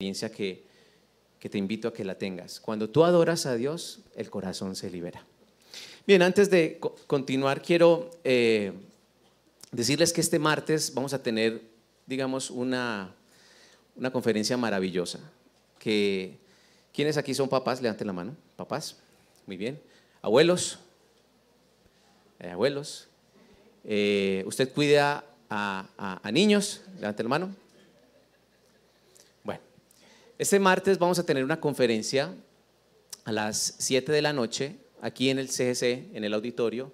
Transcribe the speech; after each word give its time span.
experiencia 0.00 0.30
que, 0.30 0.62
que 1.40 1.48
te 1.48 1.58
invito 1.58 1.88
a 1.88 1.92
que 1.92 2.04
la 2.04 2.16
tengas. 2.16 2.60
Cuando 2.60 2.88
tú 2.88 3.02
adoras 3.02 3.46
a 3.46 3.56
Dios, 3.56 3.98
el 4.14 4.30
corazón 4.30 4.76
se 4.76 4.92
libera. 4.92 5.24
Bien, 6.06 6.22
antes 6.22 6.50
de 6.50 6.78
continuar, 7.08 7.60
quiero 7.62 8.08
eh, 8.22 8.72
decirles 9.72 10.12
que 10.12 10.20
este 10.20 10.38
martes 10.38 10.94
vamos 10.94 11.14
a 11.14 11.20
tener, 11.20 11.62
digamos, 12.06 12.48
una, 12.48 13.12
una 13.96 14.12
conferencia 14.12 14.56
maravillosa. 14.56 15.18
Que, 15.80 16.38
¿Quiénes 16.92 17.16
aquí 17.16 17.34
son 17.34 17.48
papás? 17.48 17.82
Levanten 17.82 18.06
la 18.06 18.12
mano. 18.12 18.36
Papás, 18.54 18.98
muy 19.48 19.56
bien. 19.56 19.80
Abuelos, 20.22 20.78
eh, 22.38 22.50
abuelos. 22.50 23.08
Eh, 23.82 24.44
¿Usted 24.46 24.72
cuida 24.72 25.24
a, 25.50 26.20
a 26.22 26.30
niños? 26.30 26.82
Levanten 27.00 27.24
la 27.24 27.30
mano. 27.30 27.67
Este 30.38 30.60
martes 30.60 31.00
vamos 31.00 31.18
a 31.18 31.26
tener 31.26 31.42
una 31.42 31.58
conferencia 31.58 32.32
a 33.24 33.32
las 33.32 33.74
7 33.78 34.12
de 34.12 34.22
la 34.22 34.32
noche 34.32 34.76
aquí 35.00 35.30
en 35.30 35.40
el 35.40 35.48
CGC, 35.48 36.14
en 36.14 36.22
el 36.22 36.32
auditorio, 36.32 36.92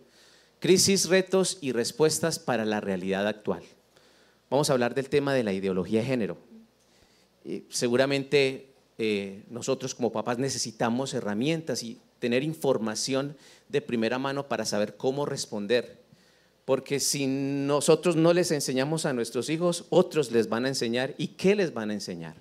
crisis, 0.61 1.11
retos 1.11 1.59
y 1.61 1.73
respuestas 1.73 2.39
para 2.39 2.65
la 2.65 2.81
realidad 2.81 3.29
actual. 3.29 3.63
Vamos 4.49 4.71
a 4.71 4.73
hablar 4.73 4.95
del 4.95 5.11
tema 5.11 5.35
de 5.35 5.43
la 5.43 5.53
ideología 5.53 6.01
de 6.01 6.07
género. 6.07 6.39
seguramente 7.69 8.71
eh, 8.97 9.45
nosotros 9.51 9.95
como 9.95 10.11
papás 10.11 10.39
necesitamos 10.39 11.13
herramientas 11.13 11.83
y 11.83 12.01
tener 12.21 12.43
información 12.43 13.37
de 13.69 13.83
primera 13.83 14.19
mano 14.19 14.49
para 14.49 14.65
saber 14.65 14.97
cómo 14.97 15.27
responder. 15.27 16.03
Porque 16.65 16.99
si 16.99 17.27
nosotros 17.27 18.17
no 18.17 18.33
les 18.33 18.53
enseñamos 18.53 19.05
a 19.05 19.13
nuestros 19.13 19.51
hijos, 19.51 19.85
otros 19.91 20.33
les 20.33 20.49
van 20.49 20.65
a 20.65 20.69
enseñar. 20.69 21.15
¿Y 21.19 21.27
qué 21.29 21.55
les 21.55 21.75
van 21.75 21.91
a 21.91 21.93
enseñar? 21.93 22.37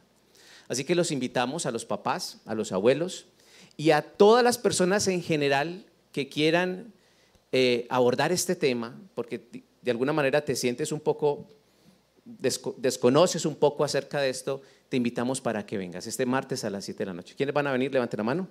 Así 0.67 0.83
que 0.83 0.95
los 0.95 1.11
invitamos 1.11 1.65
a 1.65 1.71
los 1.71 1.85
papás, 1.85 2.41
a 2.45 2.55
los 2.55 2.71
abuelos 2.71 3.25
y 3.77 3.91
a 3.91 4.01
todas 4.01 4.43
las 4.43 4.57
personas 4.57 5.07
en 5.07 5.21
general 5.21 5.85
que 6.11 6.29
quieran 6.29 6.93
eh, 7.51 7.85
abordar 7.89 8.31
este 8.31 8.55
tema, 8.55 8.99
porque 9.15 9.47
de 9.81 9.91
alguna 9.91 10.13
manera 10.13 10.43
te 10.43 10.55
sientes 10.55 10.91
un 10.91 10.99
poco, 10.99 11.47
desconoces 12.25 13.45
un 13.45 13.55
poco 13.55 13.83
acerca 13.83 14.21
de 14.21 14.29
esto, 14.29 14.61
te 14.89 14.97
invitamos 14.97 15.41
para 15.41 15.65
que 15.65 15.77
vengas 15.77 16.07
este 16.07 16.25
martes 16.25 16.63
a 16.63 16.69
las 16.69 16.85
7 16.85 16.99
de 16.99 17.05
la 17.05 17.13
noche. 17.13 17.35
¿Quiénes 17.35 17.53
van 17.53 17.67
a 17.67 17.71
venir? 17.71 17.91
Levanten 17.91 18.17
la 18.17 18.23
mano. 18.23 18.47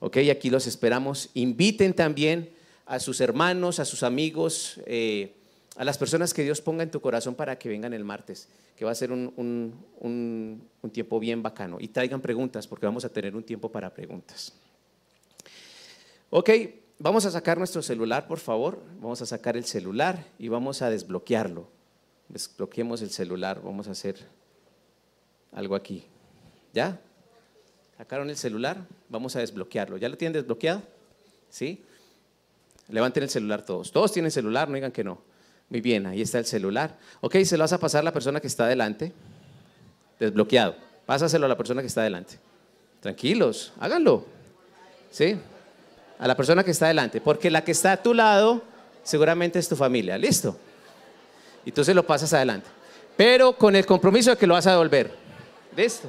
Ok, 0.00 0.18
aquí 0.30 0.50
los 0.50 0.66
esperamos. 0.66 1.30
Inviten 1.34 1.94
también 1.94 2.50
a 2.86 3.00
sus 3.00 3.20
hermanos, 3.20 3.80
a 3.80 3.84
sus 3.84 4.02
amigos, 4.02 4.80
eh, 4.86 5.34
a 5.76 5.84
las 5.84 5.98
personas 5.98 6.32
que 6.32 6.42
Dios 6.42 6.62
ponga 6.62 6.82
en 6.82 6.90
tu 6.90 7.00
corazón 7.00 7.34
para 7.34 7.58
que 7.58 7.68
vengan 7.68 7.92
el 7.92 8.02
martes, 8.02 8.48
que 8.76 8.84
va 8.84 8.90
a 8.90 8.94
ser 8.94 9.12
un, 9.12 9.32
un, 10.00 10.90
tiempo 10.90 11.20
bien 11.20 11.42
bacano. 11.42 11.76
Y 11.80 11.88
traigan 11.88 12.20
preguntas, 12.20 12.66
porque 12.66 12.86
vamos 12.86 13.04
a 13.04 13.10
tener 13.10 13.36
un 13.36 13.42
tiempo 13.42 13.70
para 13.70 13.92
preguntas. 13.92 14.54
Ok, 16.30 16.50
vamos 16.98 17.26
a 17.26 17.30
sacar 17.30 17.58
nuestro 17.58 17.82
celular, 17.82 18.26
por 18.26 18.38
favor. 18.38 18.82
Vamos 19.00 19.20
a 19.20 19.26
sacar 19.26 19.56
el 19.56 19.64
celular 19.64 20.24
y 20.38 20.48
vamos 20.48 20.80
a 20.80 20.88
desbloquearlo. 20.88 21.68
Desbloqueemos 22.28 23.02
el 23.02 23.10
celular, 23.10 23.60
vamos 23.62 23.86
a 23.88 23.90
hacer 23.90 24.16
algo 25.52 25.74
aquí. 25.74 26.04
¿Ya? 26.72 27.00
¿Sacaron 27.98 28.30
el 28.30 28.36
celular? 28.36 28.86
Vamos 29.10 29.36
a 29.36 29.40
desbloquearlo. 29.40 29.98
¿Ya 29.98 30.08
lo 30.08 30.16
tienen 30.16 30.32
desbloqueado? 30.32 30.82
¿Sí? 31.50 31.84
Levanten 32.88 33.24
el 33.24 33.30
celular 33.30 33.64
todos. 33.64 33.92
Todos 33.92 34.12
tienen 34.12 34.30
celular, 34.30 34.68
no 34.68 34.74
digan 34.74 34.92
que 34.92 35.04
no. 35.04 35.35
Muy 35.68 35.80
bien, 35.80 36.06
ahí 36.06 36.22
está 36.22 36.38
el 36.38 36.46
celular. 36.46 36.96
Ok, 37.20 37.36
se 37.44 37.56
lo 37.56 37.64
vas 37.64 37.72
a 37.72 37.78
pasar 37.78 38.00
a 38.00 38.04
la 38.04 38.12
persona 38.12 38.40
que 38.40 38.46
está 38.46 38.66
adelante. 38.66 39.12
Desbloqueado. 40.20 40.76
Pásaselo 41.06 41.46
a 41.46 41.48
la 41.48 41.56
persona 41.56 41.80
que 41.80 41.88
está 41.88 42.02
adelante. 42.02 42.38
Tranquilos, 43.00 43.72
háganlo. 43.80 44.26
¿Sí? 45.10 45.36
A 46.18 46.26
la 46.26 46.36
persona 46.36 46.62
que 46.62 46.70
está 46.70 46.86
adelante. 46.86 47.20
Porque 47.20 47.50
la 47.50 47.64
que 47.64 47.72
está 47.72 47.92
a 47.92 48.02
tu 48.02 48.14
lado 48.14 48.62
seguramente 49.02 49.58
es 49.58 49.68
tu 49.68 49.76
familia. 49.76 50.16
¿Listo? 50.16 50.56
Y 51.64 51.72
tú 51.72 51.84
se 51.84 51.94
lo 51.94 52.06
pasas 52.06 52.32
adelante. 52.32 52.68
Pero 53.16 53.54
con 53.54 53.74
el 53.74 53.86
compromiso 53.86 54.30
de 54.30 54.36
que 54.36 54.46
lo 54.46 54.54
vas 54.54 54.66
a 54.66 54.72
devolver. 54.72 55.12
¿Listo? 55.76 56.08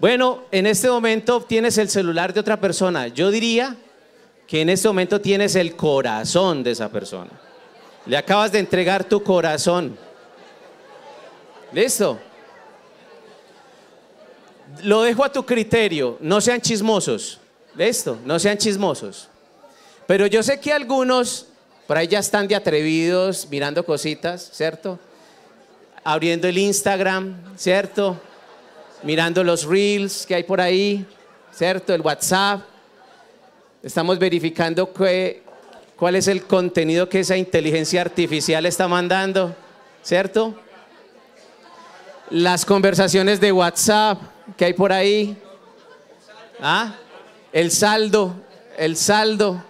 Bueno, 0.00 0.44
en 0.50 0.66
este 0.66 0.88
momento 0.88 1.42
tienes 1.42 1.78
el 1.78 1.88
celular 1.88 2.32
de 2.32 2.40
otra 2.40 2.58
persona. 2.58 3.08
Yo 3.08 3.30
diría 3.30 3.76
que 4.50 4.62
en 4.62 4.68
este 4.68 4.88
momento 4.88 5.20
tienes 5.20 5.54
el 5.54 5.76
corazón 5.76 6.64
de 6.64 6.72
esa 6.72 6.88
persona. 6.88 7.30
Le 8.04 8.16
acabas 8.16 8.50
de 8.50 8.58
entregar 8.58 9.04
tu 9.04 9.22
corazón. 9.22 9.96
¿Listo? 11.70 12.18
Lo 14.82 15.02
dejo 15.02 15.24
a 15.24 15.30
tu 15.30 15.46
criterio. 15.46 16.18
No 16.20 16.40
sean 16.40 16.60
chismosos. 16.60 17.38
¿Listo? 17.76 18.18
No 18.24 18.40
sean 18.40 18.58
chismosos. 18.58 19.28
Pero 20.08 20.26
yo 20.26 20.42
sé 20.42 20.58
que 20.58 20.72
algunos 20.72 21.46
por 21.86 21.96
ahí 21.96 22.08
ya 22.08 22.18
están 22.18 22.48
de 22.48 22.56
atrevidos 22.56 23.46
mirando 23.48 23.84
cositas, 23.84 24.50
¿cierto? 24.52 24.98
Abriendo 26.02 26.48
el 26.48 26.58
Instagram, 26.58 27.36
¿cierto? 27.56 28.20
Mirando 29.04 29.44
los 29.44 29.64
reels 29.64 30.26
que 30.26 30.34
hay 30.34 30.42
por 30.42 30.60
ahí, 30.60 31.06
¿cierto? 31.52 31.94
El 31.94 32.00
WhatsApp. 32.00 32.69
Estamos 33.82 34.18
verificando 34.18 34.92
cuál 34.92 36.14
es 36.14 36.28
el 36.28 36.44
contenido 36.44 37.08
que 37.08 37.20
esa 37.20 37.38
inteligencia 37.38 38.02
artificial 38.02 38.66
está 38.66 38.86
mandando, 38.88 39.56
¿cierto? 40.02 40.54
Las 42.28 42.66
conversaciones 42.66 43.40
de 43.40 43.52
WhatsApp 43.52 44.20
que 44.58 44.66
hay 44.66 44.74
por 44.74 44.92
ahí. 44.92 45.34
¿Ah? 46.60 46.94
El 47.54 47.70
saldo, 47.70 48.34
el 48.76 48.96
saldo. 48.96 49.64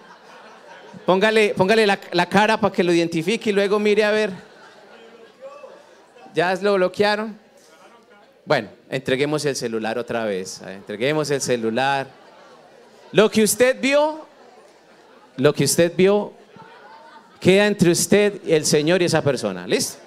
Póngale, 1.05 1.53
póngale 1.55 1.87
la, 1.87 1.97
la 2.11 2.25
cara 2.27 2.59
para 2.59 2.73
que 2.73 2.83
lo 2.83 2.91
identifique 2.91 3.49
y 3.49 3.53
luego 3.53 3.79
mire 3.79 4.03
a 4.03 4.11
ver. 4.11 4.31
¿Ya 6.33 6.53
lo 6.55 6.73
bloquearon? 6.73 7.39
Bueno, 8.43 8.67
entreguemos 8.89 9.45
el 9.45 9.55
celular 9.55 9.97
otra 9.97 10.25
vez. 10.25 10.61
Entreguemos 10.63 11.31
el 11.31 11.39
celular. 11.39 12.20
Lo 13.11 13.29
que 13.29 13.43
usted 13.43 13.79
vio, 13.81 14.25
lo 15.37 15.53
que 15.53 15.65
usted 15.65 15.93
vio, 15.95 16.33
queda 17.41 17.67
entre 17.67 17.91
usted, 17.91 18.41
el 18.47 18.65
Señor 18.65 19.01
y 19.01 19.05
esa 19.05 19.21
persona. 19.21 19.67
¿Listo? 19.67 19.97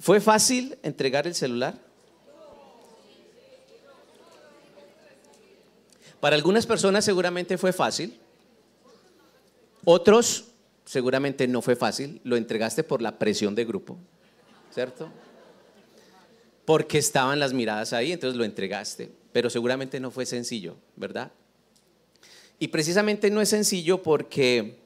¿Fue 0.00 0.20
fácil 0.20 0.78
entregar 0.82 1.26
el 1.26 1.34
celular? 1.34 1.78
Para 6.20 6.36
algunas 6.36 6.66
personas 6.66 7.04
seguramente 7.04 7.56
fue 7.56 7.72
fácil. 7.72 8.18
Otros 9.84 10.48
seguramente 10.84 11.48
no 11.48 11.62
fue 11.62 11.76
fácil. 11.76 12.20
Lo 12.24 12.36
entregaste 12.36 12.82
por 12.82 13.00
la 13.00 13.18
presión 13.18 13.54
de 13.54 13.64
grupo. 13.64 13.98
¿Cierto? 14.72 15.10
Porque 16.64 16.98
estaban 16.98 17.40
las 17.40 17.52
miradas 17.52 17.92
ahí, 17.92 18.12
entonces 18.12 18.36
lo 18.36 18.44
entregaste, 18.44 19.10
pero 19.32 19.50
seguramente 19.50 20.00
no 20.00 20.10
fue 20.10 20.26
sencillo, 20.26 20.76
¿verdad? 20.96 21.32
Y 22.58 22.68
precisamente 22.68 23.30
no 23.30 23.40
es 23.40 23.48
sencillo 23.48 24.02
porque 24.02 24.78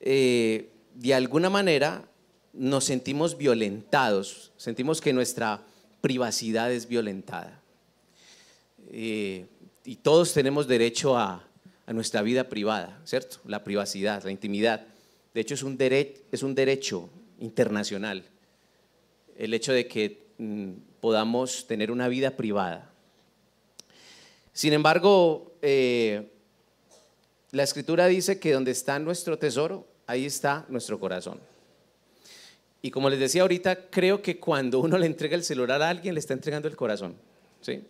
eh, 0.00 0.70
de 0.94 1.14
alguna 1.14 1.50
manera 1.50 2.08
nos 2.52 2.84
sentimos 2.84 3.36
violentados, 3.36 4.52
sentimos 4.56 5.00
que 5.00 5.12
nuestra 5.12 5.62
privacidad 6.00 6.72
es 6.72 6.88
violentada. 6.88 7.60
Eh, 8.90 9.46
y 9.84 9.96
todos 9.96 10.32
tenemos 10.32 10.66
derecho 10.66 11.16
a, 11.16 11.44
nuestra 11.88 12.20
vida 12.20 12.50
privada, 12.50 13.00
¿cierto? 13.06 13.38
La 13.46 13.64
privacidad, 13.64 14.22
la 14.22 14.30
intimidad. 14.30 14.86
De 15.32 15.40
hecho, 15.40 15.54
es 15.54 15.62
un, 15.62 15.78
es 15.80 16.42
un 16.42 16.54
derecho 16.54 17.08
internacional 17.40 18.24
el 19.38 19.54
hecho 19.54 19.72
de 19.72 19.86
que 19.86 20.26
mm, 20.36 20.72
podamos 21.00 21.66
tener 21.66 21.90
una 21.90 22.08
vida 22.08 22.32
privada. 22.36 22.90
Sin 24.52 24.72
embargo, 24.72 25.52
eh, 25.62 26.28
la 27.52 27.62
escritura 27.62 28.06
dice 28.06 28.38
que 28.38 28.52
donde 28.52 28.72
está 28.72 28.98
nuestro 28.98 29.38
tesoro, 29.38 29.86
ahí 30.06 30.26
está 30.26 30.66
nuestro 30.68 30.98
corazón. 30.98 31.40
Y 32.82 32.90
como 32.90 33.08
les 33.08 33.20
decía 33.20 33.42
ahorita, 33.42 33.88
creo 33.88 34.20
que 34.20 34.38
cuando 34.38 34.80
uno 34.80 34.98
le 34.98 35.06
entrega 35.06 35.36
el 35.36 35.44
celular 35.44 35.80
a 35.80 35.88
alguien, 35.88 36.14
le 36.14 36.20
está 36.20 36.34
entregando 36.34 36.68
el 36.68 36.76
corazón. 36.76 37.14
¿sí? 37.60 37.84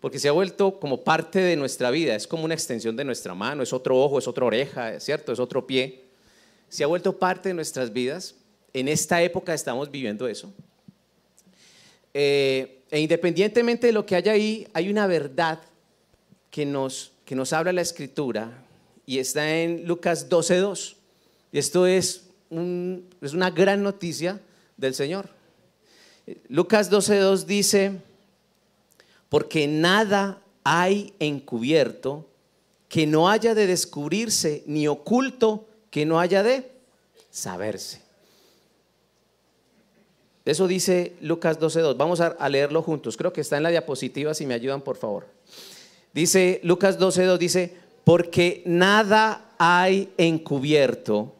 Porque 0.00 0.18
se 0.18 0.28
ha 0.28 0.32
vuelto 0.32 0.80
como 0.80 1.04
parte 1.04 1.40
de 1.40 1.56
nuestra 1.56 1.90
vida, 1.90 2.14
es 2.14 2.26
como 2.26 2.44
una 2.44 2.54
extensión 2.54 2.96
de 2.96 3.04
nuestra 3.04 3.34
mano, 3.34 3.62
es 3.62 3.72
otro 3.72 3.98
ojo, 4.00 4.18
es 4.18 4.28
otra 4.28 4.46
oreja, 4.46 4.98
¿cierto? 5.00 5.32
Es 5.32 5.38
otro 5.38 5.66
pie. 5.66 6.04
Se 6.68 6.84
ha 6.84 6.86
vuelto 6.86 7.18
parte 7.18 7.50
de 7.50 7.54
nuestras 7.54 7.92
vidas. 7.92 8.36
En 8.72 8.88
esta 8.88 9.20
época 9.22 9.52
estamos 9.52 9.90
viviendo 9.90 10.26
eso. 10.28 10.52
Eh, 12.20 12.82
e 12.90 12.98
independientemente 12.98 13.86
de 13.86 13.92
lo 13.92 14.04
que 14.04 14.16
haya 14.16 14.32
ahí, 14.32 14.66
hay 14.72 14.90
una 14.90 15.06
verdad 15.06 15.60
que 16.50 16.66
nos, 16.66 17.12
que 17.24 17.36
nos 17.36 17.52
habla 17.52 17.72
la 17.72 17.80
escritura 17.80 18.64
y 19.06 19.20
está 19.20 19.56
en 19.56 19.86
Lucas 19.86 20.28
12.2. 20.28 20.96
Y 21.52 21.58
esto 21.60 21.86
es, 21.86 22.24
es 23.20 23.32
una 23.34 23.50
gran 23.50 23.84
noticia 23.84 24.40
del 24.76 24.94
Señor. 24.94 25.28
Lucas 26.48 26.90
12.2 26.90 27.44
dice, 27.44 27.92
porque 29.28 29.68
nada 29.68 30.42
hay 30.64 31.14
encubierto 31.20 32.28
que 32.88 33.06
no 33.06 33.28
haya 33.28 33.54
de 33.54 33.68
descubrirse, 33.68 34.64
ni 34.66 34.88
oculto 34.88 35.68
que 35.88 36.04
no 36.04 36.18
haya 36.18 36.42
de 36.42 36.68
saberse. 37.30 38.07
Eso 40.48 40.66
dice 40.66 41.12
Lucas 41.20 41.60
12.2. 41.60 41.96
Vamos 41.98 42.20
a, 42.22 42.48
leerlo 42.48 42.82
juntos. 42.82 43.18
Creo 43.18 43.34
que 43.34 43.42
está 43.42 43.58
en 43.58 43.64
la 43.64 43.68
diapositiva, 43.68 44.32
si 44.32 44.46
me 44.46 44.54
ayudan, 44.54 44.80
por 44.80 44.96
favor. 44.96 45.26
Dice 46.14 46.60
Lucas 46.62 46.98
12.2, 46.98 47.36
dice, 47.36 47.74
porque 48.02 48.62
nada 48.64 49.52
hay 49.58 50.08
encubierto 50.16 51.34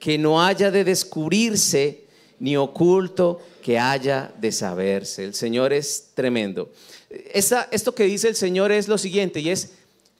que 0.00 0.18
no 0.18 0.42
haya 0.42 0.72
de 0.72 0.82
descubrirse, 0.82 2.04
ni 2.40 2.56
oculto 2.56 3.40
que 3.62 3.78
haya 3.78 4.32
de 4.40 4.50
saberse. 4.50 5.22
El 5.22 5.34
Señor 5.34 5.72
es 5.72 6.10
tremendo. 6.14 6.72
esto 7.10 7.94
que 7.94 8.04
dice 8.04 8.26
el 8.26 8.34
Señor 8.34 8.72
es 8.72 8.88
lo 8.88 8.98
siguiente, 8.98 9.38
y 9.38 9.50
es, 9.50 9.74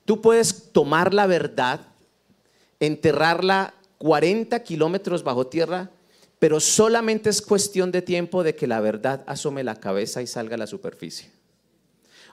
tú 0.04 0.20
puedes 0.20 0.70
tomar 0.70 1.12
la 1.12 1.26
verdad, 1.26 1.80
enterrarla 2.78 3.74
40 3.98 4.62
kilómetros 4.62 5.24
bajo 5.24 5.48
tierra, 5.48 5.90
pero 6.38 6.60
solamente 6.60 7.30
es 7.30 7.42
cuestión 7.42 7.90
de 7.90 8.02
tiempo 8.02 8.42
de 8.42 8.54
que 8.54 8.66
la 8.66 8.80
verdad 8.80 9.24
asome 9.26 9.64
la 9.64 9.80
cabeza 9.80 10.22
y 10.22 10.26
salga 10.26 10.54
a 10.54 10.58
la 10.58 10.66
superficie. 10.66 11.30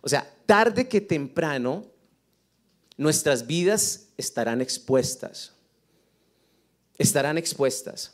O 0.02 0.10
sea, 0.10 0.32
tarde 0.46 0.88
que 0.88 1.02
temprano, 1.02 1.86
nuestras 2.98 3.48
vidas 3.48 4.10
estarán 4.18 4.62
expuestas. 4.62 5.54
Estarán 6.98 7.38
expuestas. 7.38 8.14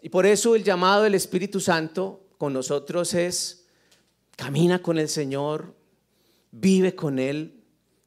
Y 0.00 0.08
por 0.08 0.24
eso 0.26 0.54
el 0.54 0.64
llamado 0.64 1.02
del 1.02 1.14
Espíritu 1.14 1.60
Santo 1.60 2.28
con 2.38 2.52
nosotros 2.52 3.12
es, 3.14 3.66
camina 4.36 4.80
con 4.80 4.98
el 4.98 5.08
Señor, 5.08 5.74
vive 6.52 6.94
con 6.94 7.18
Él, 7.18 7.60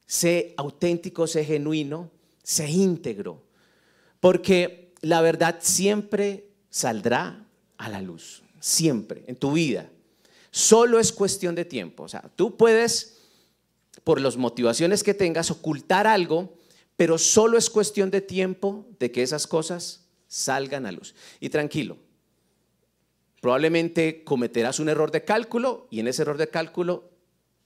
sé 0.06 0.54
auténtico, 0.56 1.26
sé 1.26 1.44
genuino, 1.44 2.10
sé 2.42 2.68
íntegro, 2.68 3.42
porque 4.20 4.92
la 5.02 5.20
verdad 5.20 5.58
siempre 5.60 6.53
saldrá 6.74 7.46
a 7.76 7.88
la 7.88 8.02
luz, 8.02 8.42
siempre, 8.58 9.22
en 9.28 9.36
tu 9.36 9.52
vida. 9.52 9.88
Solo 10.50 10.98
es 10.98 11.12
cuestión 11.12 11.54
de 11.54 11.64
tiempo. 11.64 12.02
O 12.02 12.08
sea, 12.08 12.28
tú 12.34 12.56
puedes, 12.56 13.20
por 14.02 14.20
las 14.20 14.36
motivaciones 14.36 15.04
que 15.04 15.14
tengas, 15.14 15.52
ocultar 15.52 16.08
algo, 16.08 16.58
pero 16.96 17.16
solo 17.16 17.58
es 17.58 17.70
cuestión 17.70 18.10
de 18.10 18.22
tiempo 18.22 18.88
de 18.98 19.12
que 19.12 19.22
esas 19.22 19.46
cosas 19.46 20.08
salgan 20.26 20.84
a 20.84 20.90
luz. 20.90 21.14
Y 21.38 21.48
tranquilo, 21.48 21.96
probablemente 23.40 24.24
cometerás 24.24 24.80
un 24.80 24.88
error 24.88 25.12
de 25.12 25.24
cálculo 25.24 25.86
y 25.92 26.00
en 26.00 26.08
ese 26.08 26.22
error 26.22 26.38
de 26.38 26.50
cálculo 26.50 27.12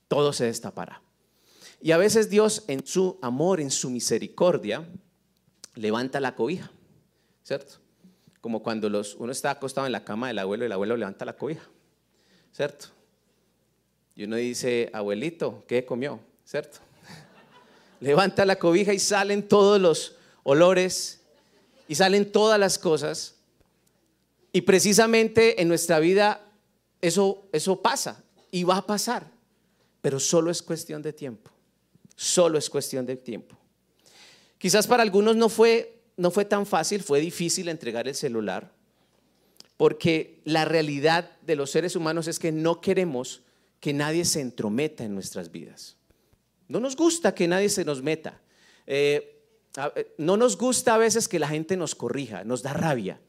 todo 0.07 0.33
se 0.33 0.45
destapará. 0.45 1.01
Y 1.81 1.93
a 1.93 1.97
veces 1.97 2.29
Dios 2.29 2.63
en 2.67 2.85
su 2.85 3.17
amor, 3.23 3.59
en 3.59 3.71
su 3.71 3.89
misericordia, 3.89 4.87
levanta 5.73 6.19
la 6.19 6.35
cobija, 6.35 6.71
¿cierto? 7.43 7.88
Como 8.41 8.63
cuando 8.63 8.87
uno 8.87 9.31
está 9.31 9.51
acostado 9.51 9.85
en 9.85 9.91
la 9.91 10.03
cama 10.03 10.27
del 10.27 10.39
abuelo 10.39 10.63
y 10.63 10.67
el 10.67 10.71
abuelo 10.71 10.95
levanta 10.95 11.25
la 11.25 11.35
cobija, 11.35 11.67
¿cierto? 12.53 12.87
Y 14.15 14.23
uno 14.23 14.35
dice, 14.35 14.89
abuelito, 14.93 15.63
¿qué 15.67 15.85
comió? 15.85 16.19
¿Cierto? 16.45 16.79
levanta 17.99 18.45
la 18.45 18.57
cobija 18.57 18.93
y 18.93 18.99
salen 18.99 19.47
todos 19.47 19.79
los 19.79 20.15
olores 20.43 21.21
y 21.87 21.95
salen 21.95 22.31
todas 22.31 22.59
las 22.59 22.77
cosas. 22.77 23.35
Y 24.51 24.61
precisamente 24.61 25.61
en 25.61 25.67
nuestra 25.67 25.99
vida 25.99 26.41
eso, 27.01 27.47
eso 27.51 27.81
pasa 27.81 28.23
y 28.51 28.63
va 28.63 28.77
a 28.77 28.85
pasar, 28.85 29.29
pero 30.01 30.19
solo 30.19 30.51
es 30.51 30.61
cuestión 30.61 31.01
de 31.01 31.13
tiempo. 31.13 31.51
Solo 32.15 32.57
es 32.57 32.69
cuestión 32.69 33.05
de 33.05 33.15
tiempo. 33.15 33.57
Quizás 34.57 34.87
para 34.87 35.03
algunos 35.03 35.37
no 35.37 35.47
fue, 35.47 35.98
no 36.19 36.31
fue 36.31 36.43
tan 36.43 36.65
fácil, 36.65 37.01
fue 37.01 37.21
difícil 37.21 37.69
entregar 37.69 38.05
el 38.09 38.13
celular, 38.13 38.73
porque 39.77 40.41
la 40.43 40.65
realidad 40.65 41.31
de 41.43 41.55
los 41.55 41.71
seres 41.71 41.95
humanos 41.95 42.27
es 42.27 42.39
que 42.39 42.51
no 42.51 42.81
queremos 42.81 43.41
que 43.79 43.93
nadie 43.93 44.25
se 44.25 44.41
entrometa 44.41 45.05
en 45.05 45.13
nuestras 45.15 45.49
vidas. 45.49 45.95
No 46.67 46.81
nos 46.81 46.97
gusta 46.97 47.33
que 47.33 47.47
nadie 47.47 47.69
se 47.69 47.85
nos 47.85 48.03
meta. 48.03 48.41
Eh, 48.85 49.41
eh, 49.95 50.13
no 50.17 50.35
nos 50.35 50.57
gusta 50.57 50.95
a 50.95 50.97
veces 50.97 51.29
que 51.29 51.39
la 51.39 51.47
gente 51.47 51.77
nos 51.77 51.95
corrija, 51.95 52.43
nos 52.43 52.63
da 52.63 52.73
rabia. 52.73 53.21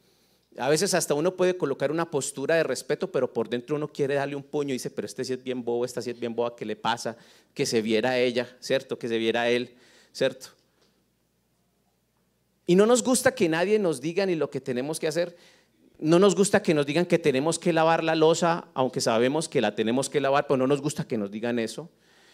A 0.59 0.69
veces 0.69 0.93
hasta 0.93 1.15
uno 1.15 1.37
puede 1.37 1.57
colocar 1.57 1.93
una 1.93 2.11
postura 2.11 2.57
de 2.57 2.65
respeto, 2.65 3.13
pero 3.13 3.33
por 3.33 3.49
dentro 3.49 3.77
uno 3.77 3.87
quiere 3.87 4.17
darle 4.17 4.35
un 4.35 4.43
puño 4.43 4.71
y 4.71 4.73
dice, 4.73 4.91
pero 4.91 5.07
este 5.07 5.25
sí 5.25 5.35
es 5.35 5.45
bien 5.45 5.65
bobo, 5.65 5.85
esta 5.85 6.03
sí 6.03 6.11
es 6.11 6.19
bien 6.19 6.35
boba, 6.35 6.57
¿qué 6.57 6.65
le 6.65 6.75
pasa? 6.75 7.17
Que 7.55 7.67
se 7.67 7.83
viera 7.83 8.19
ella, 8.19 8.57
¿cierto? 8.59 8.99
Que 8.99 9.07
se 9.07 9.17
viera 9.17 9.49
él, 9.49 9.77
¿cierto? 10.13 10.49
Y 12.67 12.77
no 12.77 12.87
nos 12.87 13.03
gusta 13.03 13.35
que 13.35 13.49
nadie 13.49 13.79
nos 13.79 14.01
diga 14.01 14.27
ni 14.27 14.35
lo 14.35 14.51
que 14.51 14.61
tenemos 14.61 15.01
que 15.01 15.09
hacer. 15.09 15.37
No 15.99 16.19
nos 16.19 16.35
gusta 16.35 16.63
que 16.63 16.75
nos 16.75 16.87
digan 16.87 17.07
que 17.07 17.19
tenemos 17.19 17.59
que 17.59 17.73
lavar 17.73 18.05
la 18.05 18.15
losa, 18.15 18.69
aunque 18.75 19.01
sabemos 19.01 19.49
que 19.49 19.61
la 19.61 19.75
tenemos 19.75 20.09
que 20.09 20.21
lavar, 20.21 20.47
pero 20.47 20.57
no 20.57 20.67
nos 20.67 20.81
gusta 20.81 21.07
que 21.07 21.19
nos 21.19 21.31
digan 21.31 21.59
eso. 21.59 21.91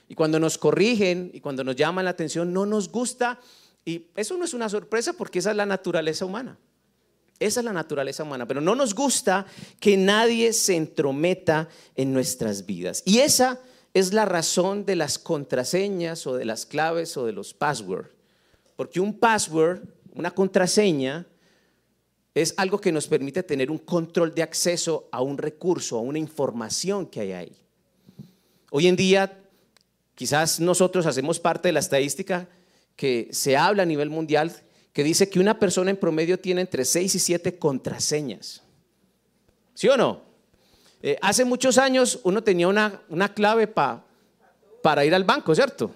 Y 0.09 0.15
cuando 0.15 0.39
nos 0.39 0.57
corrigen 0.59 1.31
y 1.35 1.41
cuando 1.41 1.65
nos 1.65 1.75
llaman 1.75 2.05
la 2.05 2.13
atención, 2.13 2.53
no 2.53 2.65
nos 2.65 2.91
gusta 2.91 3.41
y 3.87 4.09
eso 4.17 4.37
no 4.37 4.45
es 4.45 4.53
una 4.53 4.69
sorpresa 4.69 5.13
porque 5.13 5.39
esa 5.39 5.53
es 5.53 5.57
la 5.57 5.65
naturaleza 5.65 6.27
humana. 6.27 6.59
Esa 7.39 7.61
es 7.61 7.65
la 7.65 7.73
naturaleza 7.73 8.25
humana, 8.25 8.47
pero 8.47 8.61
no 8.61 8.75
nos 8.75 8.95
gusta 8.95 9.47
que 9.79 9.97
nadie 9.97 10.53
se 10.53 10.75
entrometa 10.75 11.69
en 11.95 12.13
nuestras 12.13 12.67
vidas. 12.67 13.03
Y 13.05 13.19
esa 13.19 13.61
es 13.95 14.13
la 14.13 14.25
razón 14.25 14.85
de 14.87 14.97
las 14.97 15.19
contraseñas 15.19 16.27
o 16.27 16.35
de 16.35 16.45
las 16.45 16.67
claves 16.67 17.17
o 17.17 17.27
de 17.27 17.33
los 17.33 17.55
passwords. 17.55 18.11
Porque 18.75 19.01
un 19.01 19.19
password, 19.19 19.83
una 20.17 20.33
contraseña, 20.33 21.27
es 22.35 22.55
algo 22.57 22.81
que 22.81 22.93
nos 22.93 23.07
permite 23.07 23.43
tener 23.43 23.71
un 23.71 23.79
control 23.79 24.35
de 24.35 24.43
acceso 24.43 25.09
a 25.13 25.23
un 25.23 25.39
recurso, 25.39 25.99
a 25.99 26.01
una 26.01 26.19
información 26.19 27.07
que 27.07 27.21
hay 27.21 27.33
ahí. 27.33 27.53
Hoy 28.71 28.89
en 28.89 28.97
día, 28.97 29.41
quizás 30.15 30.61
nosotros 30.61 31.07
hacemos 31.07 31.39
parte 31.39 31.69
de 31.69 31.73
la 31.73 31.81
estadística 31.81 32.49
que 32.97 33.29
se 33.31 33.57
habla 33.57 33.85
a 33.85 33.87
nivel 33.87 34.11
mundial 34.11 34.53
que 34.93 35.05
dice 35.05 35.29
que 35.29 35.39
una 35.39 35.59
persona 35.59 35.91
en 35.91 35.99
promedio 35.99 36.39
tiene 36.39 36.63
entre 36.63 36.85
6 36.85 37.15
y 37.15 37.19
7 37.19 37.59
contraseñas. 37.59 38.63
¿Sí 39.75 39.89
o 39.89 39.97
no? 39.97 40.23
Eh, 41.03 41.19
hace 41.21 41.45
muchos 41.45 41.77
años 41.77 42.21
uno 42.25 42.43
tenía 42.43 42.67
una, 42.67 43.03
una 43.11 43.33
clave 43.33 43.67
para 43.67 45.05
ir 45.05 45.15
al 45.15 45.25
banco, 45.25 45.55
¿cierto? 45.55 45.91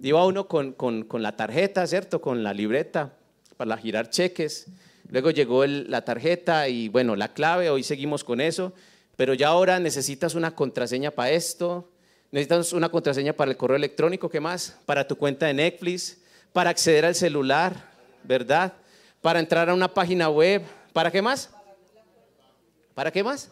Iba 0.00 0.24
uno 0.24 0.46
con, 0.46 0.74
la 1.12 1.36
tarjeta, 1.36 1.86
¿cierto? 1.86 2.20
Con 2.20 2.42
la 2.42 2.52
libreta 2.52 3.12
para 3.56 3.76
girar 3.76 4.10
cheques. 4.10 4.66
Luego 5.10 5.30
llegó 5.30 5.66
la 5.66 6.04
tarjeta 6.04 6.68
y 6.68 6.88
bueno, 6.88 7.16
la 7.16 7.32
clave, 7.32 7.70
hoy 7.70 7.82
seguimos 7.82 8.24
con 8.24 8.40
eso, 8.40 8.72
pero 9.16 9.34
ya 9.34 9.48
ahora 9.48 9.80
necesitas 9.80 10.34
una 10.34 10.54
contraseña 10.54 11.10
para 11.10 11.30
esto, 11.30 11.88
Necesitas 12.30 12.74
una 12.74 12.90
contraseña 12.90 13.32
para 13.32 13.50
el 13.50 13.56
correo 13.56 13.76
electrónico, 13.76 14.28
¿qué 14.28 14.38
más? 14.38 14.76
Para 14.84 15.08
tu 15.08 15.16
cuenta 15.16 15.46
de 15.46 15.54
Netflix, 15.54 16.18
para 16.52 16.68
acceder 16.68 17.06
al 17.06 17.14
celular, 17.14 17.74
¿verdad? 18.22 18.74
Para 19.22 19.40
entrar 19.40 19.70
a 19.70 19.74
una 19.74 19.88
página 19.88 20.28
web, 20.28 20.62
¿para 20.92 21.10
qué 21.10 21.22
más? 21.22 21.50
¿Para 22.94 23.10
qué 23.10 23.24
más? 23.24 23.50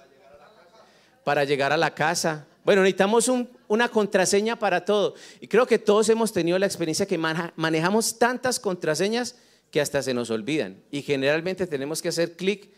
Para 1.25 1.45
llegar 1.45 1.73
a 1.73 1.79
la 1.79 1.95
casa. 1.95 2.45
Bueno, 2.67 2.83
necesitamos 2.83 3.31
una 3.69 3.89
contraseña 3.89 4.59
para 4.59 4.85
todo. 4.85 5.15
Y 5.41 5.47
creo 5.47 5.69
que 5.69 5.79
todos 5.79 6.09
hemos 6.09 6.33
tenido 6.33 6.59
la 6.59 6.67
experiencia 6.67 7.07
que 7.07 7.17
manejamos 7.17 8.19
tantas 8.19 8.59
contraseñas 8.59 9.37
que 9.71 9.81
hasta 9.81 10.03
se 10.03 10.13
nos 10.13 10.31
olvidan. 10.31 10.83
Y 10.91 11.03
generalmente 11.03 11.69
tenemos 11.69 12.03
que 12.03 12.09
hacer 12.09 12.35
clic 12.35 12.69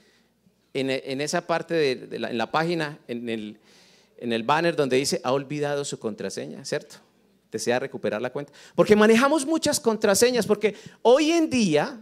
en, 0.74 1.20
esa 1.22 1.46
parte 1.46 1.72
de, 1.72 2.18
la, 2.18 2.50
página, 2.50 2.98
en 3.08 3.30
el, 3.30 4.42
banner 4.42 4.76
donde 4.76 4.98
dice 4.98 5.22
ha 5.24 5.32
olvidado 5.32 5.86
su 5.86 5.98
contraseña, 5.98 6.66
¿cierto? 6.66 6.96
Desea 7.50 7.78
recuperar 7.78 8.20
la 8.20 8.28
cuenta. 8.28 8.52
Porque 8.74 8.94
manejamos 8.94 9.46
muchas 9.46 9.80
contraseñas, 9.80 10.46
porque 10.46 10.74
hoy 11.00 11.30
en 11.30 11.48
día, 11.48 11.98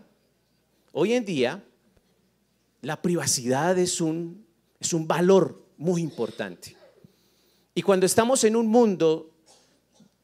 hoy 0.91 1.13
en 1.13 1.25
día, 1.25 1.63
la 2.83 3.01
privacidad 3.01 3.79
es 3.79 4.01
un 4.01 4.45
valor 5.07 5.63
muy 5.77 6.03
importante. 6.03 6.76
Y 7.77 7.83
cuando 7.83 8.07
estamos 8.07 8.43
en 8.45 8.57
un 8.57 8.69
mundo 8.69 9.29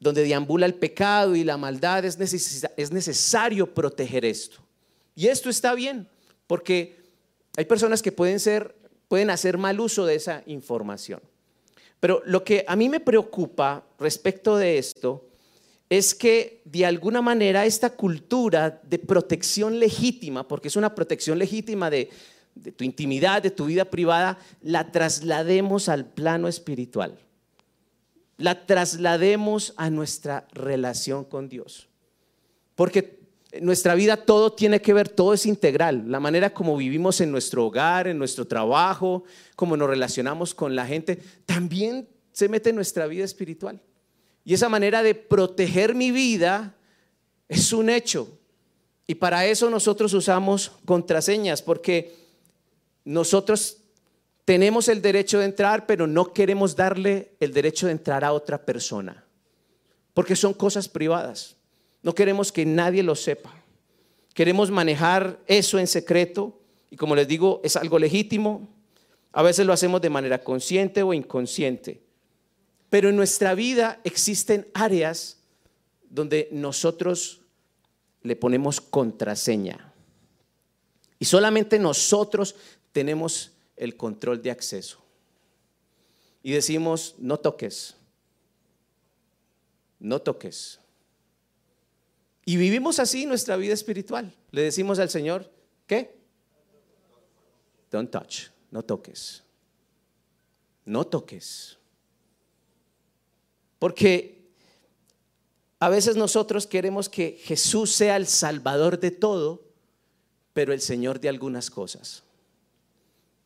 donde 0.00 0.25
deambula 0.25 0.64
el 0.64 0.73
pecado 0.73 1.37
y 1.37 1.44
la 1.44 1.59
maldad, 1.59 2.02
es, 2.02 2.16
es 2.78 2.90
necesario 2.90 3.75
proteger 3.75 4.25
esto. 4.25 4.56
Y 5.14 5.26
esto 5.26 5.50
está 5.50 5.75
bien, 5.75 6.09
porque 6.47 6.97
hay 7.54 7.66
personas 7.66 8.00
que 8.00 8.11
pueden, 8.11 8.40
ser, 8.40 8.75
pueden 9.06 9.28
hacer 9.28 9.59
mal 9.59 9.78
uso 9.80 10.06
de 10.06 10.14
esa 10.14 10.42
información. 10.47 11.21
Pero 12.00 12.23
lo 12.25 12.42
que 12.42 12.64
a 12.66 12.75
mí 12.75 12.88
me 12.88 13.00
preocupa 13.00 13.85
respecto 13.99 14.56
de 14.56 14.78
esto 14.78 15.28
es 15.90 16.14
que 16.14 16.62
de 16.64 16.87
alguna 16.87 17.21
manera 17.21 17.66
esta 17.66 17.90
cultura 17.90 18.80
de 18.82 18.99
protección 18.99 19.78
legítima, 19.78 20.49
porque 20.49 20.68
es 20.68 20.76
una 20.76 20.94
protección 20.94 21.38
legítima 21.38 21.90
de, 21.90 22.09
de 22.54 22.73
tu 22.73 22.82
intimidad, 22.82 23.42
de 23.42 23.50
tu 23.50 23.66
vida 23.66 23.85
privada, 23.85 24.38
la 24.62 24.90
traslademos 24.90 25.90
al 25.90 26.06
plano 26.06 26.49
espiritual. 26.49 27.18
La 28.42 28.66
traslademos 28.66 29.72
a 29.76 29.88
nuestra 29.88 30.49
relación 30.52 31.25
con 31.25 31.49
Dios. 31.49 31.88
Porque 32.75 33.20
en 33.52 33.64
nuestra 33.64 33.94
vida 33.94 34.16
todo 34.16 34.52
tiene 34.52 34.82
que 34.82 34.92
ver, 34.92 35.08
todo 35.08 35.32
es 35.32 35.46
integral. 35.46 36.11
La 36.11 36.18
manera 36.18 36.52
como 36.52 36.76
vivimos 36.76 37.20
en 37.20 37.30
nuestro 37.30 37.64
hogar, 37.64 38.08
en 38.08 38.18
nuestro 38.18 38.44
trabajo, 38.44 39.22
cómo 39.54 39.76
nos 39.76 39.88
relacionamos 39.88 40.56
con 40.56 40.75
la 40.75 40.84
gente, 40.84 41.22
también 41.46 42.08
se 42.32 42.49
mete 42.49 42.70
en 42.70 42.76
nuestra 42.76 43.06
vida 43.06 43.25
espiritual. 43.25 43.80
Y 44.44 44.54
esa 44.54 44.68
manera 44.68 45.04
de 45.04 45.14
proteger 45.14 45.94
mi 45.94 46.11
vida 46.11 46.75
es 47.49 47.72
un 47.72 47.90
hecho. 47.90 48.40
Y 49.06 49.14
para 49.14 49.46
eso 49.46 49.70
nosotros 49.70 50.12
usamos 50.14 50.72
contraseñas, 50.84 51.62
porque 51.62 52.12
nosotros 53.04 53.81
tenemos 54.44 54.88
el 54.88 55.00
derecho 55.00 55.38
de 55.38 55.46
entrar, 55.46 55.87
pero 55.87 56.06
no 56.06 56.32
queremos 56.32 56.75
darle 56.75 57.32
el 57.40 57.52
derecho 57.52 57.87
de 57.87 57.92
entrar 57.92 58.25
a 58.25 58.32
otra 58.32 58.64
persona, 58.64 59.25
porque 60.14 60.37
son 60.37 60.52
cosas 60.54 60.88
privadas. 60.88 61.56
No 62.02 62.14
queremos 62.14 62.50
que 62.50 62.66
nadie 62.66 63.02
lo 63.02 63.14
sepa. 63.14 63.54
Queremos 64.34 64.70
manejar 64.70 65.38
eso 65.46 65.78
en 65.78 65.87
secreto 65.87 66.58
y 66.90 66.96
como 66.96 67.14
les 67.14 67.28
digo, 67.28 67.61
es 67.64 67.76
algo 67.76 67.99
legítimo. 67.99 68.68
A 69.32 69.42
veces 69.42 69.64
lo 69.64 69.72
hacemos 69.72 70.02
de 70.02 70.11
manera 70.11 70.42
consciente 70.42 71.02
o 71.02 71.14
inconsciente. 71.14 72.02
Pero 72.90 73.08
en 73.08 73.16
nuestra 73.16 73.54
vida 73.54 74.00
existen 74.04 74.66
áreas 74.75 75.38
donde 76.11 76.49
nosotros 76.52 77.40
le 78.22 78.37
ponemos 78.37 78.80
contraseña. 78.80 79.92
Y 81.18 81.25
solamente 81.25 81.78
nosotros 81.78 82.56
tenemos 82.92 83.51
el 83.76 83.96
control 83.96 84.42
de 84.42 84.50
acceso. 84.50 85.02
Y 86.42 86.52
decimos, 86.52 87.14
no 87.18 87.38
toques, 87.38 87.96
no 89.98 90.20
toques. 90.20 90.80
Y 92.44 92.56
vivimos 92.56 92.98
así 92.98 93.26
nuestra 93.26 93.56
vida 93.56 93.74
espiritual. 93.74 94.34
Le 94.50 94.62
decimos 94.62 94.98
al 94.98 95.10
Señor, 95.10 95.50
¿qué? 95.86 96.16
Don't 97.90 98.10
touch, 98.10 98.48
no 98.70 98.82
toques. 98.82 99.42
No 100.84 101.06
toques. 101.06 101.78
Porque 103.78 104.42
a 105.78 105.88
veces 105.88 106.16
nosotros 106.16 106.66
queremos 106.66 107.08
que 107.08 107.38
Jesús 107.42 107.92
sea 107.92 108.16
el 108.16 108.26
salvador 108.26 108.98
de 108.98 109.10
todo, 109.10 109.62
pero 110.52 110.72
el 110.72 110.80
Señor 110.80 111.20
de 111.20 111.28
algunas 111.28 111.70
cosas. 111.70 112.24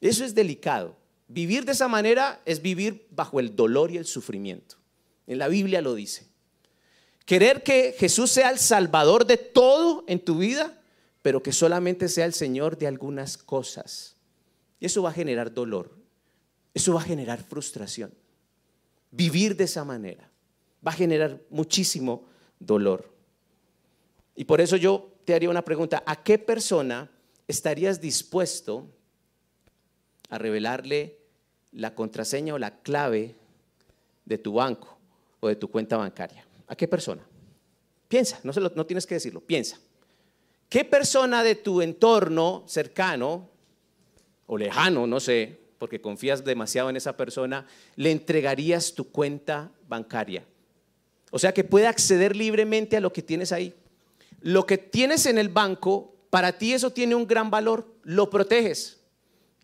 Eso 0.00 0.24
es 0.24 0.34
delicado. 0.34 0.96
Vivir 1.28 1.64
de 1.64 1.72
esa 1.72 1.88
manera 1.88 2.40
es 2.44 2.62
vivir 2.62 3.06
bajo 3.10 3.40
el 3.40 3.56
dolor 3.56 3.90
y 3.90 3.96
el 3.96 4.06
sufrimiento. 4.06 4.76
En 5.26 5.38
la 5.38 5.48
Biblia 5.48 5.80
lo 5.80 5.94
dice. 5.94 6.26
Querer 7.24 7.64
que 7.64 7.94
Jesús 7.98 8.30
sea 8.30 8.50
el 8.50 8.58
salvador 8.58 9.26
de 9.26 9.36
todo 9.36 10.04
en 10.06 10.20
tu 10.20 10.38
vida, 10.38 10.80
pero 11.22 11.42
que 11.42 11.50
solamente 11.50 12.08
sea 12.08 12.24
el 12.24 12.32
Señor 12.32 12.78
de 12.78 12.86
algunas 12.86 13.36
cosas. 13.36 14.14
Y 14.78 14.86
eso 14.86 15.02
va 15.02 15.10
a 15.10 15.14
generar 15.14 15.52
dolor. 15.52 15.90
Eso 16.72 16.94
va 16.94 17.00
a 17.00 17.04
generar 17.04 17.42
frustración. 17.42 18.14
Vivir 19.10 19.56
de 19.56 19.64
esa 19.64 19.84
manera 19.84 20.30
va 20.86 20.92
a 20.92 20.94
generar 20.94 21.40
muchísimo 21.50 22.26
dolor. 22.60 23.10
Y 24.36 24.44
por 24.44 24.60
eso 24.60 24.76
yo 24.76 25.14
te 25.24 25.34
haría 25.34 25.50
una 25.50 25.64
pregunta. 25.64 26.04
¿A 26.06 26.22
qué 26.22 26.38
persona 26.38 27.10
estarías 27.48 28.00
dispuesto 28.00 28.86
a 30.28 30.38
revelarle 30.38 31.18
la 31.72 31.94
contraseña 31.94 32.54
o 32.54 32.58
la 32.58 32.80
clave 32.80 33.34
de 34.24 34.38
tu 34.38 34.54
banco 34.54 34.96
o 35.40 35.48
de 35.48 35.56
tu 35.56 35.68
cuenta 35.70 35.96
bancaria? 35.96 36.44
¿A 36.66 36.76
qué 36.76 36.88
persona? 36.88 37.22
Piensa, 38.08 38.40
no, 38.42 38.52
no 38.74 38.86
tienes 38.86 39.06
que 39.06 39.14
decirlo, 39.14 39.40
piensa. 39.40 39.78
¿Qué 40.68 40.84
persona 40.84 41.42
de 41.42 41.54
tu 41.54 41.80
entorno 41.80 42.64
cercano 42.66 43.48
o 44.46 44.58
lejano, 44.58 45.06
no 45.06 45.20
sé, 45.20 45.58
porque 45.78 46.00
confías 46.00 46.44
demasiado 46.44 46.90
en 46.90 46.96
esa 46.96 47.16
persona, 47.16 47.66
le 47.96 48.10
entregarías 48.10 48.94
tu 48.94 49.10
cuenta 49.10 49.70
bancaria? 49.88 50.44
O 51.30 51.38
sea, 51.38 51.52
que 51.52 51.64
puede 51.64 51.86
acceder 51.86 52.34
libremente 52.34 52.96
a 52.96 53.00
lo 53.00 53.12
que 53.12 53.22
tienes 53.22 53.52
ahí. 53.52 53.74
Lo 54.40 54.66
que 54.66 54.78
tienes 54.78 55.26
en 55.26 55.38
el 55.38 55.48
banco, 55.48 56.14
para 56.30 56.58
ti 56.58 56.72
eso 56.72 56.90
tiene 56.90 57.14
un 57.14 57.26
gran 57.26 57.50
valor, 57.50 57.86
lo 58.02 58.30
proteges. 58.30 58.95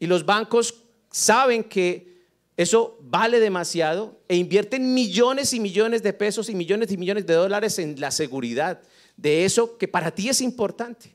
Y 0.02 0.08
los 0.08 0.26
bancos 0.26 0.74
saben 1.12 1.62
que 1.62 2.24
eso 2.56 2.98
vale 3.02 3.38
demasiado 3.38 4.18
e 4.26 4.34
invierten 4.34 4.92
millones 4.94 5.52
y 5.52 5.60
millones 5.60 6.02
de 6.02 6.12
pesos 6.12 6.48
y 6.48 6.56
millones 6.56 6.90
y 6.90 6.96
millones 6.96 7.24
de 7.24 7.34
dólares 7.34 7.78
en 7.78 8.00
la 8.00 8.10
seguridad 8.10 8.82
de 9.16 9.44
eso 9.44 9.78
que 9.78 9.86
para 9.86 10.12
ti 10.12 10.28
es 10.28 10.40
importante. 10.40 11.14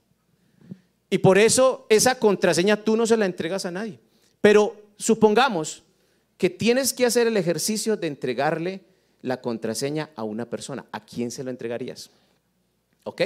Y 1.09 1.17
por 1.17 1.37
eso 1.37 1.85
esa 1.89 2.17
contraseña 2.17 2.81
tú 2.81 2.95
no 2.95 3.05
se 3.05 3.17
la 3.17 3.25
entregas 3.25 3.65
a 3.65 3.71
nadie. 3.71 3.99
Pero 4.39 4.81
supongamos 4.95 5.83
que 6.37 6.49
tienes 6.49 6.93
que 6.93 7.05
hacer 7.05 7.27
el 7.27 7.35
ejercicio 7.35 7.97
de 7.97 8.07
entregarle 8.07 8.85
la 9.21 9.41
contraseña 9.41 10.11
a 10.15 10.23
una 10.23 10.49
persona. 10.49 10.85
¿A 10.93 11.03
quién 11.03 11.29
se 11.29 11.43
lo 11.43 11.49
entregarías? 11.49 12.09
¿Ok? 13.03 13.21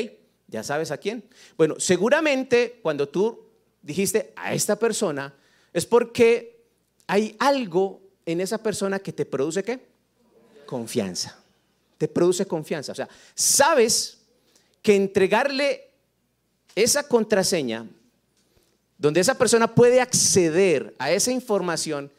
¿Ya 0.48 0.63
sabes 0.63 0.89
a 0.89 0.98
quién? 0.98 1.24
Bueno, 1.56 1.75
seguramente 1.77 2.80
cuando 2.82 3.08
tú 3.08 3.46
dijiste 3.84 4.34
a 4.36 4.56
esta 4.56 4.80
persona 4.80 5.36
es 5.73 5.85
porque 5.85 6.63
hay 7.07 7.35
algo 7.39 8.01
en 8.25 8.41
esa 8.41 8.57
persona 8.57 8.99
que 8.99 9.13
te 9.13 9.25
produce 9.25 9.63
qué? 9.63 9.79
Confianza. 10.65 11.37
Te 11.97 12.07
produce 12.07 12.45
confianza. 12.45 12.91
O 12.91 12.95
sea, 12.95 13.09
sabes 13.35 14.19
que 14.81 14.95
entregarle 14.95 15.89
esa 16.75 17.07
contraseña, 17.07 17.87
donde 18.97 19.19
esa 19.19 19.37
persona 19.37 19.73
puede 19.73 19.99
acceder 19.99 20.95
a 20.99 21.11
esa 21.11 21.31
información, 21.31 22.11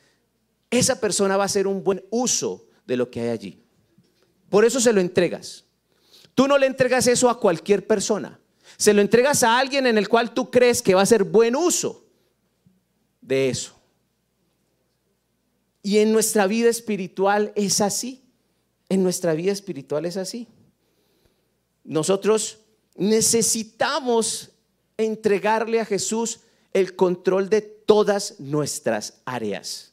esa 0.70 1.00
persona 1.00 1.36
va 1.36 1.44
a 1.44 1.46
hacer 1.46 1.66
un 1.66 1.82
buen 1.82 2.04
uso 2.10 2.66
de 2.86 2.96
lo 2.96 3.10
que 3.10 3.20
hay 3.20 3.28
allí. 3.28 3.62
Por 4.48 4.64
eso 4.64 4.80
se 4.80 4.92
lo 4.92 5.00
entregas. 5.00 5.64
Tú 6.34 6.46
no 6.48 6.58
le 6.58 6.66
entregas 6.66 7.06
eso 7.06 7.28
a 7.28 7.38
cualquier 7.38 7.86
persona. 7.86 8.38
Se 8.76 8.92
lo 8.92 9.00
entregas 9.00 9.42
a 9.42 9.58
alguien 9.58 9.86
en 9.86 9.98
el 9.98 10.08
cual 10.08 10.32
tú 10.34 10.50
crees 10.50 10.82
que 10.82 10.94
va 10.94 11.00
a 11.00 11.04
hacer 11.04 11.24
buen 11.24 11.54
uso 11.56 12.01
de 13.22 13.48
eso. 13.48 13.74
Y 15.82 15.98
en 15.98 16.12
nuestra 16.12 16.46
vida 16.46 16.68
espiritual 16.68 17.52
es 17.56 17.80
así. 17.80 18.22
En 18.88 19.02
nuestra 19.02 19.32
vida 19.32 19.52
espiritual 19.52 20.04
es 20.04 20.16
así. 20.16 20.46
Nosotros 21.84 22.58
necesitamos 22.94 24.50
entregarle 24.96 25.80
a 25.80 25.84
Jesús 25.84 26.40
el 26.72 26.94
control 26.94 27.48
de 27.48 27.62
todas 27.62 28.38
nuestras 28.38 29.20
áreas. 29.24 29.92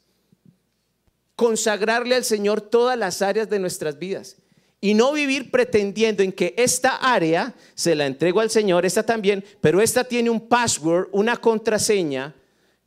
Consagrarle 1.36 2.16
al 2.16 2.26
Señor 2.26 2.62
todas 2.62 2.98
las 2.98 3.22
áreas 3.22 3.50
de 3.50 3.60
nuestras 3.60 3.98
vidas. 3.98 4.38
Y 4.82 4.94
no 4.94 5.12
vivir 5.12 5.52
pretendiendo 5.52 6.24
en 6.24 6.32
que 6.32 6.54
esta 6.58 6.96
área 6.96 7.54
se 7.76 7.96
la 7.96 8.06
entrego 8.06 8.40
al 8.40 8.50
Señor, 8.50 8.86
esta 8.86 9.04
también, 9.04 9.44
pero 9.60 9.82
esta 9.82 10.04
tiene 10.06 10.30
un 10.30 10.48
password, 10.48 11.10
una 11.12 11.36
contraseña, 11.36 12.34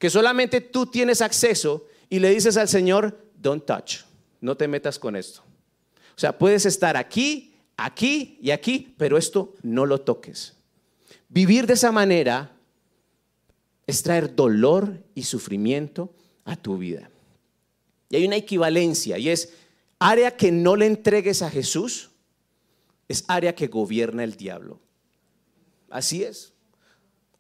que 0.03 0.11
solamente 0.11 0.61
tú 0.61 0.87
tienes 0.87 1.23
acceso 1.23 1.87
y 2.11 2.19
le 2.19 2.31
dices 2.31 2.57
al 2.57 2.67
Señor, 2.67 3.25
don't 3.41 3.65
touch, 3.65 3.99
no 4.41 4.57
te 4.57 4.67
metas 4.67 4.99
con 4.99 5.15
esto. 5.15 5.43
O 6.17 6.19
sea, 6.19 6.37
puedes 6.37 6.67
estar 6.67 6.97
aquí, 6.97 7.55
aquí 7.77 8.37
y 8.43 8.51
aquí, 8.51 8.97
pero 8.99 9.17
esto 9.17 9.55
no 9.63 9.87
lo 9.87 10.01
toques. 10.01 10.55
Vivir 11.29 11.69
de 11.69 11.75
esa 11.75 11.93
manera 11.93 12.51
es 13.87 14.03
traer 14.03 14.35
dolor 14.35 15.05
y 15.15 15.23
sufrimiento 15.23 16.13
a 16.47 16.57
tu 16.57 16.79
vida. 16.79 17.09
Y 18.11 18.17
hay 18.17 18.27
una 18.27 18.35
equivalencia 18.35 19.19
y 19.19 19.29
es 19.29 19.53
área 20.01 20.37
que 20.37 20.51
no 20.51 20.75
le 20.75 20.87
entregues 20.87 21.43
a 21.43 21.51
Jesús, 21.51 22.11
es 23.07 23.23
área 23.29 23.55
que 23.55 23.69
gobierna 23.69 24.25
el 24.25 24.35
diablo. 24.35 24.81
Así 25.91 26.25
es. 26.25 26.52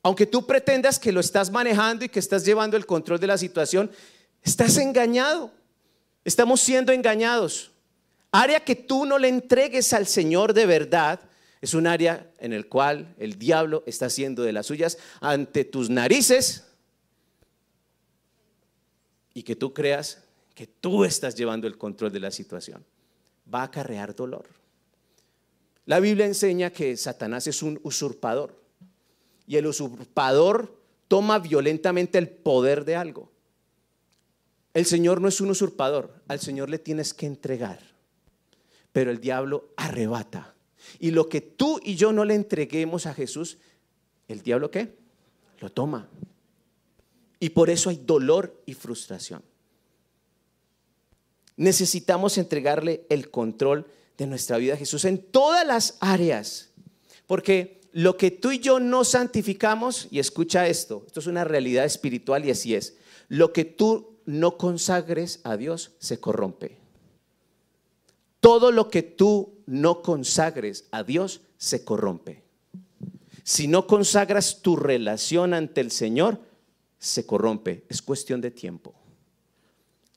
Aunque 0.02 0.26
tú 0.26 0.46
pretendas 0.46 0.98
que 0.98 1.12
lo 1.12 1.20
estás 1.20 1.50
manejando 1.50 2.04
y 2.04 2.08
que 2.08 2.18
estás 2.18 2.44
llevando 2.44 2.76
el 2.76 2.86
control 2.86 3.20
de 3.20 3.26
la 3.28 3.38
situación, 3.38 3.90
Estás 4.42 4.76
engañado. 4.76 5.52
Estamos 6.24 6.60
siendo 6.60 6.92
engañados. 6.92 7.70
Área 8.30 8.60
que 8.60 8.74
tú 8.74 9.04
no 9.06 9.18
le 9.18 9.28
entregues 9.28 9.92
al 9.92 10.06
Señor 10.06 10.52
de 10.52 10.66
verdad 10.66 11.20
es 11.60 11.74
un 11.74 11.86
área 11.86 12.32
en 12.38 12.52
el 12.52 12.68
cual 12.68 13.14
el 13.18 13.38
diablo 13.38 13.84
está 13.86 14.06
haciendo 14.06 14.42
de 14.42 14.52
las 14.52 14.66
suyas 14.66 14.98
ante 15.20 15.64
tus 15.64 15.90
narices 15.90 16.64
y 19.34 19.42
que 19.42 19.54
tú 19.54 19.72
creas 19.72 20.22
que 20.54 20.66
tú 20.66 21.04
estás 21.04 21.34
llevando 21.34 21.66
el 21.66 21.78
control 21.78 22.12
de 22.12 22.20
la 22.20 22.30
situación. 22.30 22.84
Va 23.52 23.60
a 23.60 23.64
acarrear 23.64 24.14
dolor. 24.14 24.46
La 25.86 26.00
Biblia 26.00 26.26
enseña 26.26 26.70
que 26.70 26.96
Satanás 26.96 27.46
es 27.46 27.62
un 27.62 27.78
usurpador 27.82 28.61
y 29.52 29.58
el 29.58 29.66
usurpador 29.66 30.74
toma 31.08 31.38
violentamente 31.38 32.16
el 32.16 32.26
poder 32.30 32.86
de 32.86 32.96
algo. 32.96 33.30
El 34.72 34.86
Señor 34.86 35.20
no 35.20 35.28
es 35.28 35.42
un 35.42 35.50
usurpador, 35.50 36.22
al 36.26 36.40
Señor 36.40 36.70
le 36.70 36.78
tienes 36.78 37.12
que 37.12 37.26
entregar, 37.26 37.78
pero 38.92 39.10
el 39.10 39.20
diablo 39.20 39.68
arrebata. 39.76 40.54
Y 40.98 41.10
lo 41.10 41.28
que 41.28 41.42
tú 41.42 41.78
y 41.84 41.96
yo 41.96 42.14
no 42.14 42.24
le 42.24 42.34
entreguemos 42.34 43.04
a 43.04 43.12
Jesús, 43.12 43.58
¿el 44.26 44.40
diablo 44.40 44.70
qué? 44.70 44.96
Lo 45.60 45.68
toma. 45.68 46.08
Y 47.38 47.50
por 47.50 47.68
eso 47.68 47.90
hay 47.90 48.00
dolor 48.02 48.58
y 48.64 48.72
frustración. 48.72 49.42
Necesitamos 51.58 52.38
entregarle 52.38 53.04
el 53.10 53.30
control 53.30 53.86
de 54.16 54.26
nuestra 54.26 54.56
vida 54.56 54.72
a 54.72 54.78
Jesús 54.78 55.04
en 55.04 55.18
todas 55.18 55.66
las 55.66 55.98
áreas. 56.00 56.70
Porque 57.26 57.81
lo 57.92 58.16
que 58.16 58.30
tú 58.30 58.52
y 58.52 58.58
yo 58.58 58.80
no 58.80 59.04
santificamos, 59.04 60.08
y 60.10 60.18
escucha 60.18 60.66
esto, 60.66 61.04
esto 61.06 61.20
es 61.20 61.26
una 61.26 61.44
realidad 61.44 61.84
espiritual 61.84 62.44
y 62.44 62.50
así 62.50 62.74
es, 62.74 62.96
lo 63.28 63.52
que 63.52 63.64
tú 63.64 64.18
no 64.24 64.56
consagres 64.56 65.40
a 65.44 65.56
Dios 65.56 65.92
se 65.98 66.18
corrompe. 66.18 66.78
Todo 68.40 68.72
lo 68.72 68.88
que 68.88 69.02
tú 69.02 69.54
no 69.66 70.02
consagres 70.02 70.88
a 70.90 71.04
Dios 71.04 71.42
se 71.58 71.84
corrompe. 71.84 72.42
Si 73.44 73.68
no 73.68 73.86
consagras 73.86 74.62
tu 74.62 74.76
relación 74.76 75.54
ante 75.54 75.80
el 75.80 75.90
Señor, 75.90 76.40
se 76.98 77.26
corrompe. 77.26 77.84
Es 77.88 78.02
cuestión 78.02 78.40
de 78.40 78.50
tiempo. 78.50 78.94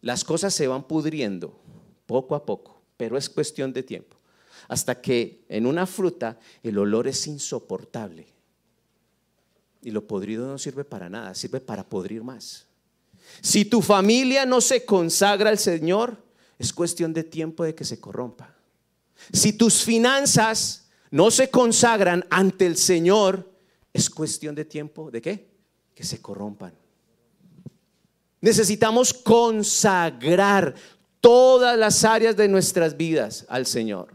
Las 0.02 0.24
cosas 0.24 0.54
se 0.54 0.68
van 0.68 0.88
pudriendo 0.88 1.60
poco 2.06 2.36
a 2.36 2.46
poco, 2.46 2.82
pero 2.98 3.18
es 3.18 3.30
cuestión 3.30 3.74
de 3.74 3.84
tiempo. 3.84 4.15
Hasta 4.68 5.02
que 5.02 5.46
en 5.50 5.66
una 5.66 5.86
fruta 5.86 6.40
el 6.64 6.78
olor 6.78 7.08
es 7.08 7.28
insoportable. 7.28 8.28
Y 9.82 9.92
lo 9.92 10.08
podrido 10.08 10.48
no 10.48 10.58
sirve 10.58 10.84
para 10.84 11.10
nada, 11.10 11.36
sirve 11.36 11.60
para 11.60 11.88
podrir 11.88 12.24
más. 12.24 12.66
Si 13.42 13.66
tu 13.66 13.82
familia 13.82 14.46
no 14.46 14.62
se 14.62 14.86
consagra 14.86 15.50
al 15.50 15.60
Señor, 15.60 16.18
es 16.58 16.74
cuestión 16.74 17.14
de 17.14 17.24
tiempo 17.24 17.64
de 17.64 17.76
que 17.76 17.84
se 17.84 18.00
corrompa. 18.00 18.56
Si 19.32 19.54
tus 19.54 19.84
finanzas 19.84 20.90
no 21.12 21.32
se 21.32 21.50
consagran 21.50 22.26
ante 22.30 22.66
el 22.66 22.78
Señor, 22.78 23.52
es 23.94 24.10
cuestión 24.10 24.56
de 24.56 24.66
tiempo 24.66 25.12
de 25.12 25.22
qué? 25.22 25.48
Que 25.94 26.04
se 26.04 26.22
corrompan. 26.22 26.74
Necesitamos 28.42 29.14
consagrar 29.14 30.76
todas 31.22 31.78
las 31.78 32.04
áreas 32.04 32.36
de 32.36 32.48
nuestras 32.48 32.98
vidas 32.98 33.46
al 33.50 33.66
Señor. 33.66 34.14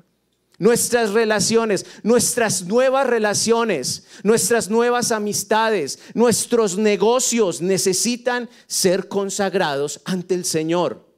Nuestras 0.60 1.12
relaciones, 1.12 1.86
nuestras 2.02 2.66
nuevas 2.66 3.06
relaciones, 3.06 4.04
nuestras 4.22 4.68
nuevas 4.68 5.10
amistades, 5.10 5.98
nuestros 6.12 6.76
negocios 6.76 7.62
necesitan 7.62 8.46
ser 8.66 9.08
consagrados 9.08 10.02
ante 10.04 10.34
el 10.34 10.44
Señor. 10.44 11.08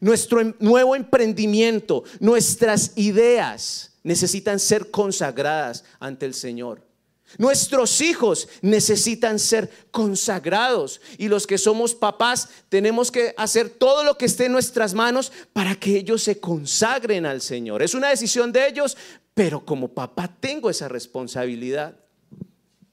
Nuestro 0.00 0.40
em, 0.40 0.54
nuevo 0.60 0.94
emprendimiento, 0.94 2.04
nuestras 2.20 2.92
ideas 2.94 3.98
necesitan 4.04 4.60
ser 4.60 4.92
consagradas 4.92 5.82
ante 5.98 6.26
el 6.26 6.34
Señor. 6.34 6.87
Nuestros 7.36 8.00
hijos 8.00 8.48
necesitan 8.62 9.38
ser 9.38 9.70
consagrados 9.90 11.00
y 11.18 11.28
los 11.28 11.46
que 11.46 11.58
somos 11.58 11.94
papás 11.94 12.48
tenemos 12.70 13.10
que 13.10 13.34
hacer 13.36 13.68
todo 13.68 14.02
lo 14.02 14.16
que 14.16 14.24
esté 14.24 14.46
en 14.46 14.52
nuestras 14.52 14.94
manos 14.94 15.30
para 15.52 15.74
que 15.74 15.96
ellos 15.96 16.22
se 16.22 16.40
consagren 16.40 17.26
al 17.26 17.42
Señor. 17.42 17.82
Es 17.82 17.92
una 17.92 18.08
decisión 18.08 18.50
de 18.50 18.66
ellos, 18.66 18.96
pero 19.34 19.64
como 19.66 19.88
papá 19.88 20.34
tengo 20.40 20.70
esa 20.70 20.88
responsabilidad. 20.88 21.96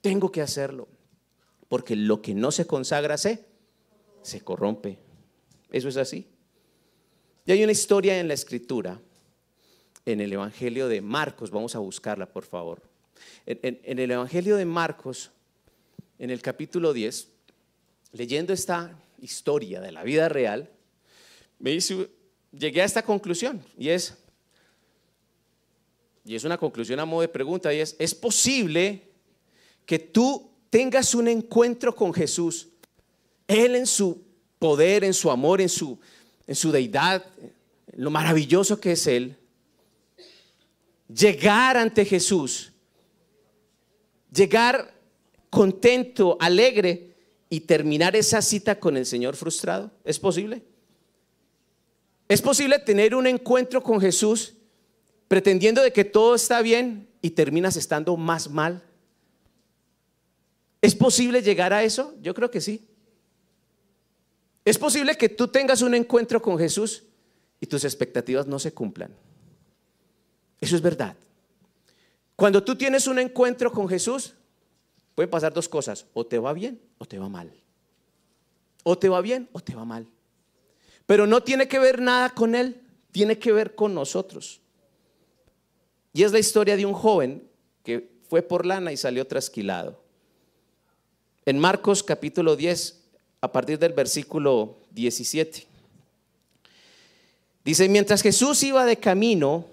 Tengo 0.01 0.32
que 0.32 0.42
hacerlo, 0.42 0.89
porque 1.70 1.96
lo 1.96 2.22
que 2.22 2.36
no 2.36 2.51
se 2.51 2.68
consagra 2.68 3.18
se, 3.18 3.46
se 4.22 4.42
corrompe. 4.42 5.00
Eso 5.72 5.88
es 5.88 5.98
así. 5.98 6.27
Y 7.46 7.53
hay 7.53 7.64
una 7.64 7.72
historia 7.72 8.20
en 8.20 8.27
la 8.27 8.33
escritura, 8.33 9.00
en 10.05 10.20
el 10.20 10.33
Evangelio 10.33 10.90
de 10.90 11.01
Marcos, 11.01 11.51
vamos 11.51 11.75
a 11.75 11.79
buscarla 11.79 12.25
por 12.27 12.44
favor 12.44 12.95
en, 13.46 14.00
el 14.00 14.11
Evangelio 14.11 14.57
de 14.57 14.66
Marcos, 14.66 15.31
en 16.20 16.29
el 16.29 16.42
capítulo 16.42 16.94
10, 16.94 17.27
leyendo 18.14 18.53
esta 18.53 18.98
historia 19.20 19.81
de 19.81 19.92
la 19.92 20.03
vida 20.03 20.29
real, 20.29 20.70
me 21.59 21.77
llegué 22.51 22.81
a 22.81 22.85
esta 22.85 23.03
conclusión 23.03 23.64
y 23.77 23.90
es, 23.90 24.18
y 26.24 26.35
es 26.35 26.44
una 26.44 26.57
conclusión 26.57 27.00
a 27.00 27.05
modo 27.05 27.22
de 27.22 27.27
pregunta, 27.27 27.74
y 27.74 27.79
es, 27.79 27.96
¿es 28.00 28.16
posible 28.16 29.03
que 29.85 30.00
tú 30.00 30.50
tengas 30.70 31.14
un 31.14 31.27
encuentro 31.27 31.96
con 31.96 32.14
Jesús, 32.14 32.70
Él 33.48 33.75
en 33.75 33.85
su 33.85 34.24
poder, 34.59 35.03
en 35.03 35.14
su 35.14 35.29
amor, 35.29 35.61
en 35.61 35.70
su, 35.70 36.00
en 36.48 36.55
su 36.55 36.72
deidad, 36.72 37.25
lo 37.96 38.09
maravilloso 38.09 38.79
que 38.79 38.94
es 38.94 39.07
Él, 39.07 39.38
llegar 41.07 41.77
ante 41.77 42.03
Jesús 42.03 42.72
llegar 44.36 44.94
contento, 45.50 46.38
alegre 46.40 47.16
y 47.50 47.62
terminar 47.62 48.16
esa 48.16 48.42
cita 48.42 48.80
con 48.80 48.98
el 48.98 49.06
Señor 49.06 49.36
frustrado? 49.36 49.92
¿Es 50.04 50.20
posible? 50.20 50.64
¿Es 52.28 52.42
posible 52.42 52.80
tener 52.80 53.16
un 53.16 53.28
encuentro 53.28 53.82
con 53.82 54.02
Jesús 54.02 54.54
pretendiendo 55.28 55.82
de 55.82 55.94
que 55.94 56.04
todo 56.04 56.36
está 56.36 56.62
bien 56.62 57.08
y 57.22 57.32
terminas 57.32 57.78
estando 57.78 58.18
más 58.18 58.50
mal? 58.50 58.84
¿Es 60.82 60.96
posible 60.96 61.42
llegar 61.42 61.74
a 61.74 61.84
eso? 61.84 62.14
Yo 62.22 62.34
creo 62.34 62.52
que 62.52 62.62
sí. 62.62 62.86
¿Es 64.64 64.78
posible 64.78 65.16
que 65.16 65.30
tú 65.30 65.48
tengas 65.48 65.82
un 65.82 65.94
encuentro 65.94 66.42
con 66.42 66.58
Jesús 66.58 67.04
y 67.62 67.68
tus 67.68 67.86
expectativas 67.86 68.48
no 68.48 68.60
se 68.60 68.74
cumplan? 68.74 69.12
Eso 70.60 70.76
es 70.76 70.82
verdad. 70.82 71.16
Cuando 72.36 72.64
tú 72.64 72.76
tienes 72.76 73.08
un 73.08 73.20
encuentro 73.20 73.72
con 73.72 73.88
Jesús, 73.88 74.34
pueden 75.16 75.30
pasar 75.30 75.54
dos 75.54 75.70
cosas, 75.70 76.06
o 76.14 76.26
te 76.26 76.38
va 76.38 76.54
bien 76.54 76.82
o 76.98 77.06
te 77.06 77.18
va 77.18 77.30
mal. 77.30 77.52
O 78.84 78.98
te 78.98 79.10
va 79.10 79.22
bien 79.22 79.50
o 79.54 79.60
te 79.60 79.76
va 79.76 79.86
mal. 79.86 80.08
Pero 81.06 81.28
no 81.28 81.42
tiene 81.42 81.68
que 81.68 81.80
ver 81.80 82.02
nada 82.02 82.30
con 82.32 82.56
Él, 82.56 82.82
tiene 83.12 83.38
que 83.38 83.52
ver 83.52 83.76
con 83.76 83.94
nosotros. 83.94 84.60
Y 86.14 86.24
es 86.24 86.32
la 86.32 86.40
historia 86.40 86.76
de 86.76 86.86
un 86.86 86.94
joven 86.94 87.44
que 87.84 88.10
fue 88.30 88.42
por 88.42 88.66
lana 88.66 88.92
y 88.92 88.98
salió 88.98 89.26
trasquilado. 89.28 90.02
En 91.46 91.60
Marcos 91.60 92.04
capítulo 92.04 92.56
10, 92.56 93.02
a 93.42 93.52
partir 93.52 93.78
del 93.78 93.94
versículo 93.94 94.78
17. 94.92 95.68
Dice, 97.64 97.90
mientras 97.90 98.22
Jesús 98.22 98.64
iba 98.64 98.86
de 98.86 98.98
camino, 98.98 99.66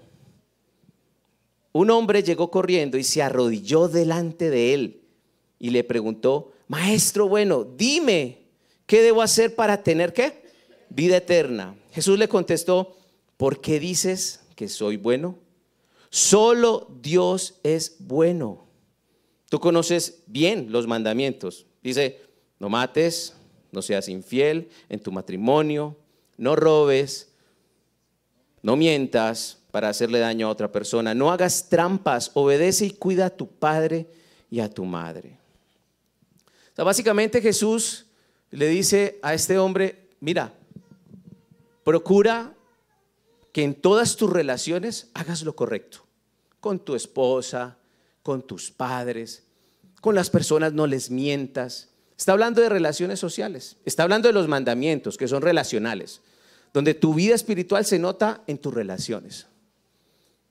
un 1.73 1.89
hombre 1.89 2.23
llegó 2.23 2.49
corriendo 2.49 2.97
y 2.97 3.03
se 3.03 3.21
arrodilló 3.21 3.87
delante 3.87 4.49
de 4.49 4.73
él 4.73 5.01
y 5.59 5.71
le 5.71 5.83
preguntó, 5.83 6.53
Maestro 6.67 7.27
bueno, 7.27 7.63
dime, 7.63 8.43
¿qué 8.85 9.01
debo 9.01 9.21
hacer 9.21 9.55
para 9.55 9.83
tener 9.83 10.13
qué? 10.13 10.43
Vida 10.89 11.17
eterna. 11.17 11.75
Jesús 11.91 12.17
le 12.17 12.27
contestó, 12.27 12.95
¿por 13.37 13.59
qué 13.59 13.79
dices 13.79 14.41
que 14.55 14.69
soy 14.69 14.97
bueno? 14.97 15.37
Solo 16.09 16.87
Dios 17.01 17.59
es 17.63 17.95
bueno. 17.99 18.67
Tú 19.49 19.59
conoces 19.59 20.23
bien 20.27 20.71
los 20.71 20.85
mandamientos. 20.85 21.65
Dice, 21.81 22.21
no 22.59 22.69
mates, 22.69 23.35
no 23.71 23.81
seas 23.81 24.07
infiel 24.09 24.69
en 24.89 24.99
tu 24.99 25.11
matrimonio, 25.11 25.97
no 26.37 26.55
robes, 26.55 27.33
no 28.61 28.75
mientas, 28.75 29.62
para 29.73 29.89
hacerle 29.89 30.19
daño 30.19 30.45
a 30.45 30.51
otra 30.51 30.71
persona. 30.71 31.15
No 31.15 31.31
hagas 31.31 31.67
trampas, 31.67 32.29
obedece 32.35 32.85
y 32.85 32.91
cuida 32.91 33.25
a 33.25 33.29
tu 33.31 33.47
padre 33.47 34.05
y 34.51 34.59
a 34.59 34.69
tu 34.69 34.85
madre. 34.85 35.39
básicamente 36.77 37.41
Jesús 37.41 38.05
le 38.51 38.67
dice 38.67 39.17
a 39.23 39.33
este 39.33 39.57
hombre, 39.57 40.09
mira, 40.19 40.53
procura 41.83 42.53
que 43.51 43.63
en 43.63 43.73
todas 43.73 44.15
tus 44.15 44.29
relaciones 44.29 45.09
hagas 45.15 45.41
lo 45.41 45.55
correcto. 45.55 46.05
Con 46.59 46.77
tu 46.77 46.93
esposa, 46.93 47.75
con 48.21 48.43
tus 48.43 48.69
padres, 48.69 49.41
con 50.01 50.13
las 50.13 50.29
personas 50.29 50.71
no 50.73 50.85
les 50.85 51.09
mientas. 51.09 51.89
Está 52.15 52.33
hablando 52.33 52.61
de 52.61 52.69
relaciones 52.69 53.19
sociales, 53.19 53.77
está 53.85 54.03
hablando 54.03 54.27
de 54.27 54.35
los 54.35 54.47
mandamientos 54.47 55.17
que 55.17 55.27
son 55.27 55.41
relacionales, 55.41 56.21
donde 56.75 56.93
tu 56.93 57.15
vida 57.15 57.33
espiritual 57.33 57.85
se 57.85 57.97
nota 57.97 58.43
en 58.45 58.59
tus 58.59 58.71
relaciones. 58.71 59.47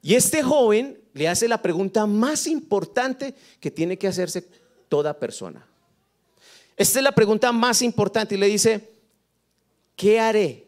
Y 0.03 0.17
este 0.17 0.43
joven 0.43 1.01
le 1.15 1.29
hace 1.29 1.47
la 1.47 1.63
pregunta 1.63 2.07
más 2.07 2.49
importante 2.49 3.35
que 3.61 3.71
tiene 3.71 3.97
que 3.97 4.09
hacerse 4.09 4.45
toda 4.89 5.19
persona. 5.19 5.65
Esta 6.77 6.99
es 6.99 7.05
la 7.05 7.13
pregunta 7.13 7.53
más 7.53 7.83
importante 7.83 8.35
y 8.35 8.39
le 8.39 8.47
dice, 8.47 8.91
¿qué 9.95 10.19
haré 10.19 10.67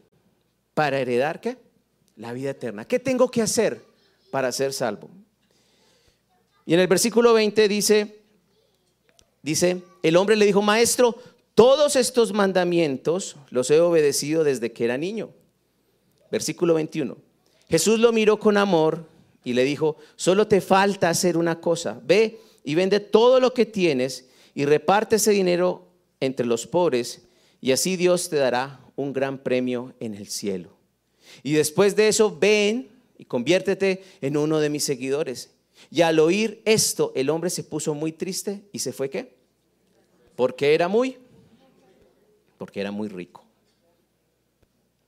para 0.73 1.01
heredar 1.01 1.41
qué? 1.41 1.59
La 2.17 2.33
vida 2.33 2.51
eterna. 2.51 2.87
¿Qué 2.87 3.01
tengo 3.01 3.29
que 3.29 3.43
hacer 3.43 3.83
para 4.31 4.53
ser 4.53 4.73
salvo? 4.73 5.11
Y 6.65 6.75
en 6.75 6.81
el 6.81 6.87
versículo 6.87 7.35
20 7.35 7.67
dice, 7.67 8.21
dice, 9.43 9.83
el 10.03 10.17
hombre 10.17 10.37
le 10.37 10.47
dijo, 10.47 10.63
maestro, 10.63 11.17
todos 11.55 11.97
estos 11.97 12.33
mandamientos 12.33 13.37
los 13.51 13.71
he 13.71 13.81
obedecido 13.81 14.45
desde 14.45 14.73
que 14.73 14.85
era 14.85 14.97
niño. 14.97 15.31
Versículo 16.31 16.75
21. 16.75 17.17
Jesús 17.69 17.99
lo 17.99 18.13
miró 18.13 18.39
con 18.39 18.57
amor 18.57 19.14
y 19.45 19.53
le 19.53 19.65
dijo, 19.65 19.97
solo 20.17 20.49
te 20.49 20.61
falta 20.61 21.11
hacer 21.11 21.37
una 21.37 21.61
cosa, 21.61 22.01
ve 22.03 22.41
y 22.65 22.75
vende 22.75 22.99
todo 22.99 23.39
lo 23.39 23.53
que 23.53 23.67
tienes 23.67 24.27
y 24.55 24.65
reparte 24.65 25.17
ese 25.17 25.33
dinero 25.33 25.87
entre 26.21 26.47
los 26.47 26.67
pobres 26.67 27.23
y 27.61 27.73
así 27.73 27.97
Dios 27.97 28.29
te 28.29 28.37
dará 28.37 28.81
un 28.97 29.13
gran 29.13 29.39
premio 29.39 29.95
en 30.01 30.15
el 30.15 30.29
cielo. 30.29 30.77
Y 31.43 31.55
después 31.55 31.97
de 31.97 32.09
eso, 32.09 32.37
ven 32.39 32.91
y 33.17 33.25
conviértete 33.25 34.05
en 34.21 34.37
uno 34.37 34.61
de 34.61 34.69
mis 34.69 34.85
seguidores. 34.85 35.55
Y 35.91 36.03
al 36.03 36.19
oír 36.19 36.61
esto, 36.65 37.13
el 37.15 37.31
hombre 37.31 37.51
se 37.51 37.65
puso 37.65 37.95
muy 37.95 38.13
triste 38.13 38.69
y 38.73 38.81
se 38.81 38.93
fue 38.93 39.11
qué? 39.11 39.35
Porque 40.37 40.75
era 40.75 40.89
muy, 40.89 41.17
porque 42.59 42.81
era 42.81 42.91
muy 42.91 43.09
rico. 43.09 43.45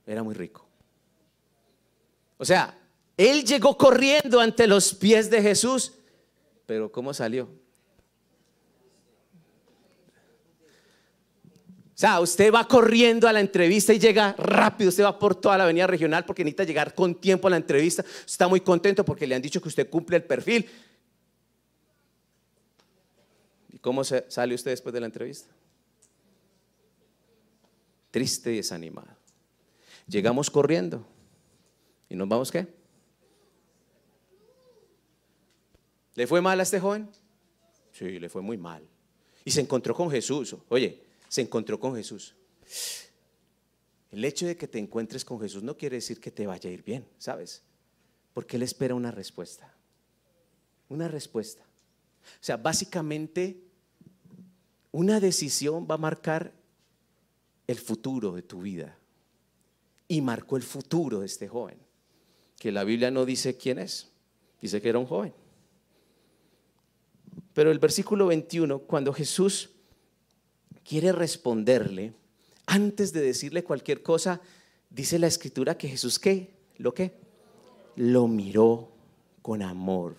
Era 0.05 0.23
muy 0.23 0.33
rico. 0.33 0.65
O 2.37 2.45
sea, 2.45 2.77
él 3.17 3.43
llegó 3.43 3.75
corriendo 3.75 4.39
ante 4.39 4.67
los 4.67 4.93
pies 4.93 5.29
de 5.31 5.41
Jesús, 5.41 5.93
pero 6.67 6.91
¿cómo 6.91 7.13
salió? 7.13 7.49
O 11.97 11.99
sea, 11.99 12.19
usted 12.19 12.53
va 12.53 12.67
corriendo 12.67 13.27
a 13.27 13.33
la 13.33 13.39
entrevista 13.39 13.91
y 13.91 13.97
llega 13.97 14.33
rápido, 14.37 14.89
usted 14.89 15.03
va 15.03 15.17
por 15.17 15.33
toda 15.33 15.57
la 15.57 15.63
avenida 15.63 15.87
regional 15.87 16.25
porque 16.25 16.43
necesita 16.43 16.63
llegar 16.63 16.93
con 16.93 17.15
tiempo 17.15 17.47
a 17.47 17.49
la 17.49 17.57
entrevista. 17.57 18.05
Está 18.23 18.47
muy 18.47 18.61
contento 18.61 19.03
porque 19.03 19.25
le 19.25 19.33
han 19.33 19.41
dicho 19.41 19.59
que 19.59 19.67
usted 19.67 19.89
cumple 19.89 20.17
el 20.17 20.23
perfil. 20.23 20.69
¿Y 23.73 23.79
cómo 23.79 24.03
sale 24.03 24.53
usted 24.53 24.69
después 24.69 24.93
de 24.93 24.99
la 24.99 25.07
entrevista? 25.07 25.49
Triste 28.11 28.53
y 28.53 28.57
desanimado. 28.57 29.07
Llegamos 30.07 30.51
corriendo 30.51 31.03
y 32.09 32.15
nos 32.15 32.29
vamos 32.29 32.51
qué? 32.51 32.76
¿Le 36.17 36.25
fue 36.25 36.41
mal 36.41 36.59
a 36.59 36.63
este 36.63 36.79
joven? 36.79 37.07
Sí, 37.91 38.17
le 38.17 38.27
fue 38.27 38.41
muy 38.41 38.57
mal. 38.57 38.81
Y 39.45 39.51
se 39.51 39.61
encontró 39.61 39.93
con 39.93 40.09
Jesús. 40.09 40.55
Oye, 40.67 40.99
se 41.27 41.41
encontró 41.41 41.79
con 41.79 41.95
Jesús. 41.95 42.33
El 44.11 44.25
hecho 44.25 44.47
de 44.47 44.57
que 44.57 44.67
te 44.67 44.79
encuentres 44.79 45.23
con 45.23 45.39
Jesús 45.39 45.61
no 45.61 45.77
quiere 45.77 45.97
decir 45.97 46.19
que 46.19 46.31
te 46.31 46.47
vaya 46.47 46.71
a 46.71 46.73
ir 46.73 46.83
bien, 46.83 47.05
¿sabes? 47.19 47.61
Porque 48.33 48.55
Él 48.55 48.63
espera 48.63 48.95
una 48.95 49.11
respuesta. 49.11 49.71
Una 50.89 51.07
respuesta. 51.07 51.61
O 51.61 52.43
sea, 52.43 52.57
básicamente, 52.57 53.61
una 54.91 55.19
decisión 55.19 55.85
va 55.87 55.95
a 55.95 55.99
marcar 55.99 56.51
el 57.67 57.77
futuro 57.77 58.31
de 58.31 58.41
tu 58.41 58.63
vida. 58.63 58.97
Y 60.07 60.21
marcó 60.21 60.57
el 60.57 60.63
futuro 60.63 61.19
de 61.19 61.27
este 61.27 61.47
joven. 61.47 61.77
Que 62.57 62.71
la 62.71 62.83
Biblia 62.83 63.11
no 63.11 63.23
dice 63.23 63.55
quién 63.55 63.77
es. 63.77 64.09
Dice 64.59 64.81
que 64.81 64.89
era 64.89 64.97
un 64.97 65.05
joven. 65.05 65.31
Pero 67.57 67.71
el 67.71 67.79
versículo 67.79 68.27
21, 68.27 68.81
cuando 68.81 69.11
Jesús 69.11 69.71
quiere 70.87 71.11
responderle, 71.11 72.13
antes 72.67 73.13
de 73.13 73.21
decirle 73.21 73.63
cualquier 73.63 74.03
cosa, 74.03 74.41
dice 74.91 75.17
la 75.17 75.25
escritura 75.25 75.75
que 75.75 75.87
Jesús 75.87 76.19
qué, 76.19 76.53
lo 76.77 76.93
que, 76.93 77.15
lo 77.95 78.27
miró 78.27 78.91
con 79.41 79.63
amor. 79.63 80.17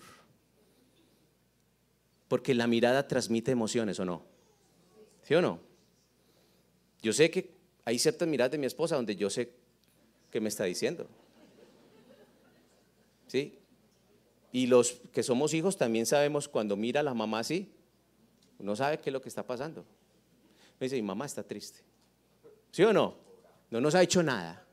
Porque 2.27 2.53
la 2.53 2.67
mirada 2.67 3.07
transmite 3.07 3.51
emociones 3.51 4.01
o 4.01 4.03
no. 4.03 4.21
¿Sí 5.23 5.33
o 5.33 5.41
no? 5.41 5.61
Yo 7.01 7.13
sé 7.13 7.31
que 7.31 7.51
hay 7.85 7.99
ciertas 7.99 8.27
miradas 8.27 8.51
de 8.51 8.57
mi 8.57 8.65
esposa 8.65 8.97
donde 8.97 9.15
yo 9.15 9.29
sé 9.29 9.53
qué 10.29 10.41
me 10.41 10.49
está 10.49 10.65
diciendo. 10.65 11.07
¿Sí? 13.27 13.58
Y 14.51 14.67
los 14.67 14.93
que 15.13 15.23
somos 15.23 15.53
hijos 15.53 15.77
también 15.77 16.05
sabemos 16.05 16.47
cuando 16.47 16.75
mira 16.75 17.01
a 17.01 17.03
la 17.03 17.13
mamá 17.13 17.39
así, 17.39 17.71
uno 18.57 18.75
sabe 18.75 18.99
qué 18.99 19.09
es 19.09 19.13
lo 19.13 19.21
que 19.21 19.29
está 19.29 19.45
pasando. 19.45 19.85
Me 20.79 20.85
dice, 20.85 20.95
mi 20.95 21.01
mamá 21.01 21.25
está 21.25 21.43
triste. 21.43 21.79
¿Sí 22.71 22.83
o 22.83 22.93
no? 22.93 23.15
No 23.69 23.81
nos 23.81 23.95
ha 23.95 24.01
hecho 24.01 24.23
nada. 24.23 24.65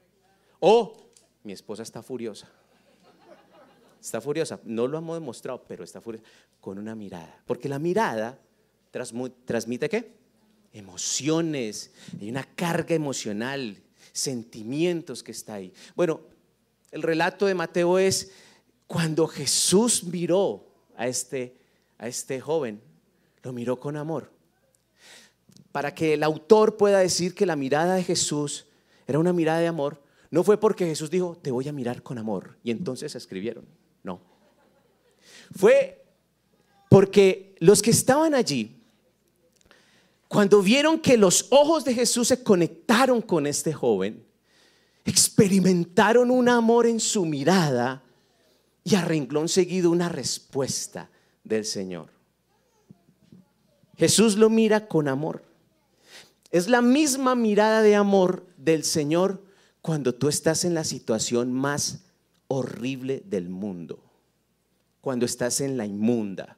O 0.60 1.10
mi 1.44 1.52
esposa 1.52 1.82
está 1.82 2.02
furiosa. 2.02 2.48
Está 4.00 4.20
furiosa. 4.20 4.60
No 4.64 4.86
lo 4.86 4.98
hemos 4.98 5.16
demostrado, 5.16 5.62
pero 5.66 5.84
está 5.84 6.00
furiosa. 6.00 6.26
Con 6.60 6.78
una 6.78 6.94
mirada. 6.94 7.42
Porque 7.46 7.68
la 7.68 7.78
mirada 7.78 8.38
transmite 9.44 9.88
qué? 9.88 10.12
Emociones. 10.72 11.92
Hay 12.20 12.30
una 12.30 12.44
carga 12.44 12.94
emocional, 12.94 13.82
sentimientos 14.12 15.22
que 15.22 15.32
está 15.32 15.54
ahí. 15.54 15.72
Bueno, 15.94 16.20
el 16.90 17.02
relato 17.02 17.46
de 17.46 17.54
Mateo 17.54 17.98
es 17.98 18.32
cuando 18.86 19.26
Jesús 19.26 20.04
miró 20.04 20.66
a 20.96 21.06
este, 21.06 21.56
a 21.98 22.08
este 22.08 22.40
joven, 22.40 22.80
lo 23.42 23.52
miró 23.52 23.78
con 23.78 23.96
amor 23.96 24.36
para 25.76 25.94
que 25.94 26.14
el 26.14 26.22
autor 26.22 26.78
pueda 26.78 27.00
decir 27.00 27.34
que 27.34 27.44
la 27.44 27.54
mirada 27.54 27.96
de 27.96 28.02
Jesús 28.02 28.64
era 29.06 29.18
una 29.18 29.34
mirada 29.34 29.58
de 29.58 29.66
amor, 29.66 30.00
no 30.30 30.42
fue 30.42 30.58
porque 30.58 30.86
Jesús 30.86 31.10
dijo, 31.10 31.36
te 31.42 31.50
voy 31.50 31.68
a 31.68 31.72
mirar 31.74 32.02
con 32.02 32.16
amor, 32.16 32.56
y 32.64 32.70
entonces 32.70 33.14
escribieron. 33.14 33.66
No. 34.02 34.18
Fue 35.54 36.02
porque 36.88 37.56
los 37.58 37.82
que 37.82 37.90
estaban 37.90 38.34
allí, 38.34 38.82
cuando 40.28 40.62
vieron 40.62 40.98
que 40.98 41.18
los 41.18 41.46
ojos 41.50 41.84
de 41.84 41.92
Jesús 41.92 42.28
se 42.28 42.42
conectaron 42.42 43.20
con 43.20 43.46
este 43.46 43.74
joven, 43.74 44.24
experimentaron 45.04 46.30
un 46.30 46.48
amor 46.48 46.86
en 46.86 47.00
su 47.00 47.26
mirada 47.26 48.02
y 48.86 48.94
a 48.94 49.04
renglón 49.04 49.48
seguido 49.48 49.90
una 49.90 50.08
respuesta 50.08 51.10
del 51.42 51.64
Señor. 51.64 52.08
Jesús 53.96 54.36
lo 54.36 54.48
mira 54.48 54.86
con 54.86 55.08
amor. 55.08 55.42
Es 56.52 56.68
la 56.68 56.82
misma 56.82 57.34
mirada 57.34 57.82
de 57.82 57.96
amor 57.96 58.46
del 58.56 58.84
Señor 58.84 59.42
cuando 59.82 60.14
tú 60.14 60.28
estás 60.28 60.64
en 60.64 60.74
la 60.74 60.84
situación 60.84 61.52
más 61.52 62.04
horrible 62.46 63.24
del 63.26 63.48
mundo, 63.48 64.04
cuando 65.00 65.26
estás 65.26 65.60
en 65.60 65.76
la 65.76 65.84
inmunda, 65.84 66.56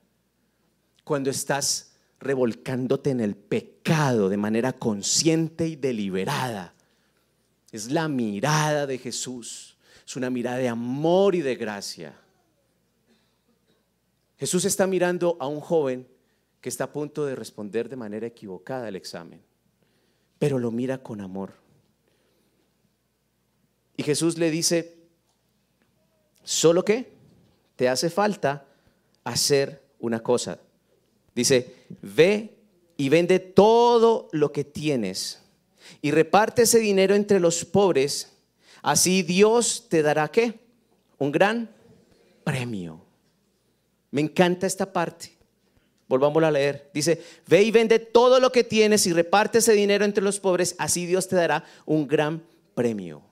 cuando 1.04 1.30
estás 1.30 1.92
revolcándote 2.20 3.08
en 3.08 3.22
el 3.22 3.36
pecado 3.36 4.28
de 4.28 4.36
manera 4.36 4.74
consciente 4.74 5.66
y 5.66 5.76
deliberada. 5.76 6.74
Es 7.72 7.90
la 7.90 8.06
mirada 8.08 8.86
de 8.86 8.98
Jesús, 8.98 9.77
es 10.08 10.16
una 10.16 10.30
mirada 10.30 10.58
de 10.58 10.68
amor 10.68 11.36
y 11.36 11.42
de 11.42 11.54
gracia. 11.54 12.18
Jesús 14.38 14.64
está 14.64 14.86
mirando 14.86 15.36
a 15.38 15.46
un 15.46 15.60
joven 15.60 16.08
que 16.60 16.68
está 16.68 16.84
a 16.84 16.92
punto 16.92 17.26
de 17.26 17.36
responder 17.36 17.88
de 17.88 17.96
manera 17.96 18.26
equivocada 18.26 18.88
al 18.88 18.96
examen 18.96 19.48
pero 20.38 20.58
lo 20.58 20.70
mira 20.70 20.98
con 20.98 21.20
amor. 21.20 21.52
Y 23.96 24.02
Jesús 24.04 24.38
le 24.38 24.50
dice, 24.50 24.96
solo 26.44 26.84
que 26.84 27.12
te 27.76 27.88
hace 27.88 28.10
falta 28.10 28.66
hacer 29.24 29.82
una 29.98 30.22
cosa. 30.22 30.60
Dice, 31.34 31.74
ve 32.02 32.56
y 32.96 33.08
vende 33.08 33.40
todo 33.40 34.28
lo 34.32 34.52
que 34.52 34.64
tienes 34.64 35.40
y 36.00 36.10
reparte 36.12 36.62
ese 36.62 36.78
dinero 36.78 37.14
entre 37.14 37.40
los 37.40 37.64
pobres, 37.64 38.37
así 38.82 39.22
Dios 39.22 39.86
te 39.88 40.02
dará 40.02 40.28
qué? 40.28 40.60
Un 41.18 41.32
gran 41.32 41.70
premio. 42.44 43.04
Me 44.10 44.20
encanta 44.20 44.66
esta 44.66 44.92
parte. 44.92 45.36
Volvamos 46.08 46.42
a 46.42 46.50
leer. 46.50 46.90
Dice, 46.94 47.22
ve 47.46 47.62
y 47.62 47.70
vende 47.70 47.98
todo 47.98 48.40
lo 48.40 48.50
que 48.50 48.64
tienes 48.64 49.06
y 49.06 49.12
reparte 49.12 49.58
ese 49.58 49.74
dinero 49.74 50.04
entre 50.04 50.24
los 50.24 50.40
pobres, 50.40 50.74
así 50.78 51.04
Dios 51.06 51.28
te 51.28 51.36
dará 51.36 51.64
un 51.84 52.08
gran 52.08 52.42
premio. 52.74 53.22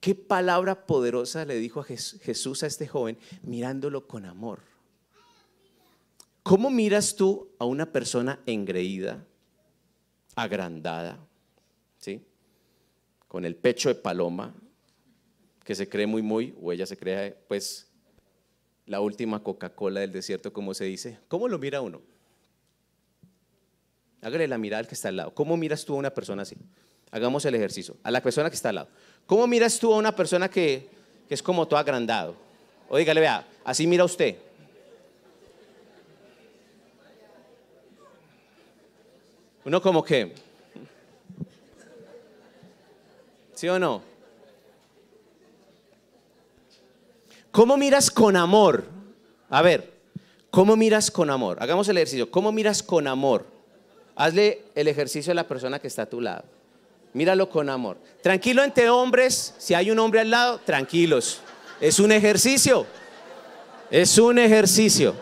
Qué 0.00 0.14
palabra 0.14 0.86
poderosa 0.86 1.44
le 1.44 1.56
dijo 1.56 1.80
a 1.80 1.84
Jesús 1.84 2.62
a 2.62 2.66
este 2.66 2.86
joven 2.86 3.18
mirándolo 3.42 4.06
con 4.06 4.26
amor. 4.26 4.60
¿Cómo 6.42 6.70
miras 6.70 7.16
tú 7.16 7.50
a 7.58 7.64
una 7.64 7.92
persona 7.92 8.40
engreída, 8.46 9.24
agrandada 10.38 11.18
con 13.28 13.44
el 13.44 13.54
pecho 13.54 13.90
de 13.90 13.94
paloma, 13.94 14.54
que 15.64 15.74
se 15.74 15.88
cree 15.88 16.06
muy, 16.06 16.22
muy, 16.22 16.54
o 16.60 16.72
ella 16.72 16.86
se 16.86 16.96
cree, 16.96 17.36
pues, 17.46 17.86
la 18.86 19.00
última 19.00 19.42
Coca-Cola 19.42 20.00
del 20.00 20.12
desierto, 20.12 20.50
como 20.52 20.72
se 20.72 20.84
dice. 20.84 21.18
¿Cómo 21.28 21.46
lo 21.46 21.58
mira 21.58 21.82
uno? 21.82 22.00
Hágale 24.22 24.48
la 24.48 24.56
mirada 24.56 24.80
al 24.80 24.88
que 24.88 24.94
está 24.94 25.08
al 25.08 25.16
lado. 25.16 25.34
¿Cómo 25.34 25.56
miras 25.58 25.84
tú 25.84 25.94
a 25.94 25.98
una 25.98 26.10
persona 26.10 26.42
así? 26.42 26.56
Hagamos 27.10 27.44
el 27.44 27.54
ejercicio. 27.54 27.96
A 28.02 28.10
la 28.10 28.22
persona 28.22 28.48
que 28.48 28.56
está 28.56 28.70
al 28.70 28.76
lado. 28.76 28.88
¿Cómo 29.26 29.46
miras 29.46 29.78
tú 29.78 29.92
a 29.92 29.98
una 29.98 30.16
persona 30.16 30.48
que, 30.48 30.88
es 31.28 31.42
como 31.42 31.68
todo 31.68 31.78
agrandado? 31.78 32.34
O 32.88 32.96
dígale, 32.96 33.20
vea, 33.20 33.46
así 33.64 33.86
mira 33.86 34.04
usted. 34.04 34.36
Uno 39.66 39.82
como 39.82 40.02
que, 40.02 40.32
¿sí 43.58 43.68
o 43.68 43.76
no? 43.76 44.02
¿Cómo 47.50 47.76
miras 47.76 48.08
con 48.08 48.36
amor? 48.36 48.84
A 49.50 49.62
ver, 49.62 49.94
¿cómo 50.48 50.76
miras 50.76 51.10
con 51.10 51.28
amor? 51.28 51.56
Hagamos 51.60 51.88
el 51.88 51.96
ejercicio. 51.96 52.30
¿Cómo 52.30 52.52
miras 52.52 52.84
con 52.84 53.08
amor? 53.08 53.46
Hazle 54.14 54.62
el 54.76 54.86
ejercicio 54.86 55.32
a 55.32 55.34
la 55.34 55.48
persona 55.48 55.80
que 55.80 55.88
está 55.88 56.02
a 56.02 56.06
tu 56.06 56.20
lado. 56.20 56.44
Míralo 57.14 57.50
con 57.50 57.68
amor. 57.68 57.96
Tranquilo 58.22 58.62
entre 58.62 58.90
hombres, 58.90 59.56
si 59.58 59.74
hay 59.74 59.90
un 59.90 59.98
hombre 59.98 60.20
al 60.20 60.30
lado, 60.30 60.60
tranquilos. 60.64 61.40
Es 61.80 61.98
un 61.98 62.12
ejercicio. 62.12 62.86
Es 63.90 64.18
un 64.18 64.38
ejercicio. 64.38 65.16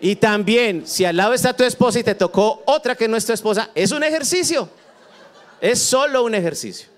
Y 0.00 0.16
también, 0.16 0.86
si 0.86 1.04
al 1.04 1.18
lado 1.18 1.34
está 1.34 1.54
tu 1.54 1.62
esposa 1.62 1.98
y 1.98 2.04
te 2.04 2.14
tocó 2.14 2.62
otra 2.64 2.94
que 2.94 3.06
no 3.06 3.18
es 3.18 3.26
tu 3.26 3.34
esposa, 3.34 3.68
es 3.74 3.92
un 3.92 4.02
ejercicio. 4.02 4.66
Es 5.60 5.78
solo 5.78 6.24
un 6.24 6.34
ejercicio. 6.34 6.91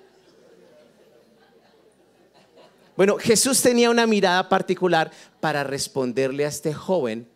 Bueno, 2.96 3.16
Jesús 3.18 3.61
tenía 3.61 3.90
una 3.90 4.07
mirada 4.07 4.48
particular 4.48 5.11
para 5.40 5.64
responderle 5.64 6.44
a 6.44 6.48
este 6.48 6.72
joven 6.72 7.28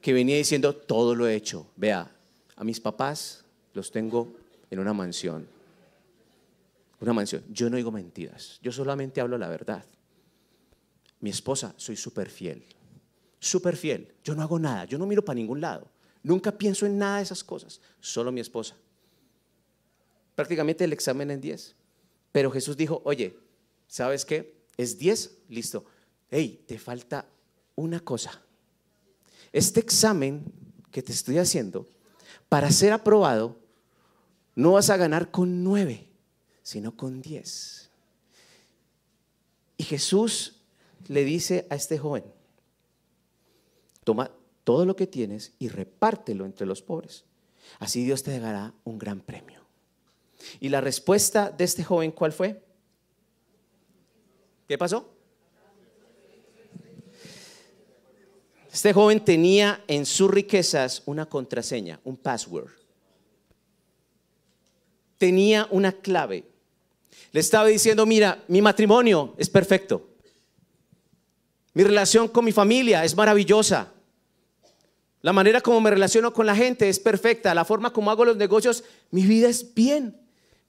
que 0.00 0.12
venía 0.12 0.36
diciendo, 0.36 0.74
todo 0.74 1.14
lo 1.14 1.28
he 1.28 1.34
hecho. 1.34 1.66
Vea, 1.76 2.10
a 2.56 2.64
mis 2.64 2.80
papás 2.80 3.44
los 3.74 3.90
tengo 3.92 4.32
en 4.70 4.78
una 4.78 4.92
mansión. 4.92 5.46
Una 7.00 7.12
mansión. 7.12 7.42
Yo 7.50 7.68
no 7.68 7.76
digo 7.76 7.90
mentiras, 7.90 8.58
yo 8.62 8.72
solamente 8.72 9.20
hablo 9.20 9.36
la 9.36 9.48
verdad. 9.48 9.84
Mi 11.20 11.30
esposa, 11.30 11.74
soy 11.76 11.96
súper 11.96 12.30
fiel, 12.30 12.64
súper 13.38 13.76
fiel. 13.76 14.14
Yo 14.24 14.34
no 14.34 14.42
hago 14.42 14.58
nada, 14.58 14.86
yo 14.86 14.98
no 14.98 15.06
miro 15.06 15.24
para 15.24 15.34
ningún 15.34 15.60
lado. 15.60 15.88
Nunca 16.22 16.52
pienso 16.52 16.86
en 16.86 16.98
nada 16.98 17.18
de 17.18 17.24
esas 17.24 17.44
cosas, 17.44 17.80
solo 18.00 18.32
mi 18.32 18.40
esposa. 18.40 18.76
Prácticamente 20.34 20.84
el 20.84 20.92
examen 20.92 21.30
en 21.30 21.40
10. 21.40 21.74
Pero 22.32 22.50
Jesús 22.50 22.76
dijo, 22.76 23.02
oye, 23.04 23.36
¿sabes 23.86 24.24
qué? 24.24 24.61
Es 24.76 24.98
10, 24.98 25.38
listo. 25.48 25.84
Hey, 26.30 26.64
te 26.66 26.78
falta 26.78 27.26
una 27.74 28.00
cosa. 28.00 28.42
Este 29.52 29.80
examen 29.80 30.44
que 30.90 31.02
te 31.02 31.12
estoy 31.12 31.38
haciendo, 31.38 31.88
para 32.48 32.70
ser 32.70 32.92
aprobado, 32.92 33.58
no 34.54 34.72
vas 34.72 34.90
a 34.90 34.96
ganar 34.96 35.30
con 35.30 35.64
9, 35.64 36.08
sino 36.62 36.96
con 36.96 37.20
10. 37.20 37.90
Y 39.78 39.84
Jesús 39.84 40.60
le 41.08 41.24
dice 41.24 41.66
a 41.70 41.74
este 41.74 41.98
joven, 41.98 42.24
toma 44.04 44.30
todo 44.64 44.84
lo 44.84 44.96
que 44.96 45.06
tienes 45.06 45.52
y 45.58 45.68
repártelo 45.68 46.44
entre 46.44 46.66
los 46.66 46.82
pobres. 46.82 47.24
Así 47.78 48.04
Dios 48.04 48.22
te 48.22 48.38
dará 48.38 48.74
un 48.84 48.98
gran 48.98 49.20
premio. 49.20 49.62
Y 50.60 50.68
la 50.68 50.80
respuesta 50.80 51.50
de 51.50 51.64
este 51.64 51.84
joven, 51.84 52.12
¿cuál 52.12 52.32
fue? 52.32 52.62
¿Qué 54.72 54.78
pasó? 54.78 55.06
Este 58.72 58.94
joven 58.94 59.22
tenía 59.22 59.84
en 59.86 60.06
sus 60.06 60.30
riquezas 60.30 61.02
una 61.04 61.26
contraseña, 61.26 62.00
un 62.04 62.16
password. 62.16 62.70
Tenía 65.18 65.68
una 65.72 65.92
clave. 65.92 66.46
Le 67.32 67.40
estaba 67.40 67.66
diciendo, 67.66 68.06
mira, 68.06 68.42
mi 68.48 68.62
matrimonio 68.62 69.34
es 69.36 69.50
perfecto. 69.50 70.08
Mi 71.74 71.84
relación 71.84 72.28
con 72.28 72.42
mi 72.42 72.52
familia 72.52 73.04
es 73.04 73.14
maravillosa. 73.14 73.92
La 75.20 75.34
manera 75.34 75.60
como 75.60 75.82
me 75.82 75.90
relaciono 75.90 76.32
con 76.32 76.46
la 76.46 76.56
gente 76.56 76.88
es 76.88 76.98
perfecta. 76.98 77.54
La 77.54 77.66
forma 77.66 77.92
como 77.92 78.10
hago 78.10 78.24
los 78.24 78.38
negocios, 78.38 78.84
mi 79.10 79.26
vida 79.26 79.50
es 79.50 79.74
bien. 79.74 80.18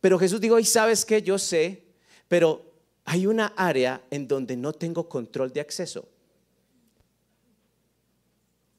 Pero 0.01 0.19
Jesús 0.19 0.41
dijo, 0.41 0.59
y 0.59 0.65
sabes 0.65 1.05
que 1.05 1.21
yo 1.21 1.39
sé, 1.39 1.85
pero 2.27 2.72
hay 3.05 3.27
una 3.27 3.47
área 3.57 4.03
en 4.11 4.27
donde 4.27 4.55
no 4.55 4.73
tengo 4.73 5.09
control 5.09 5.51
de 5.51 5.61
acceso. 5.61 6.07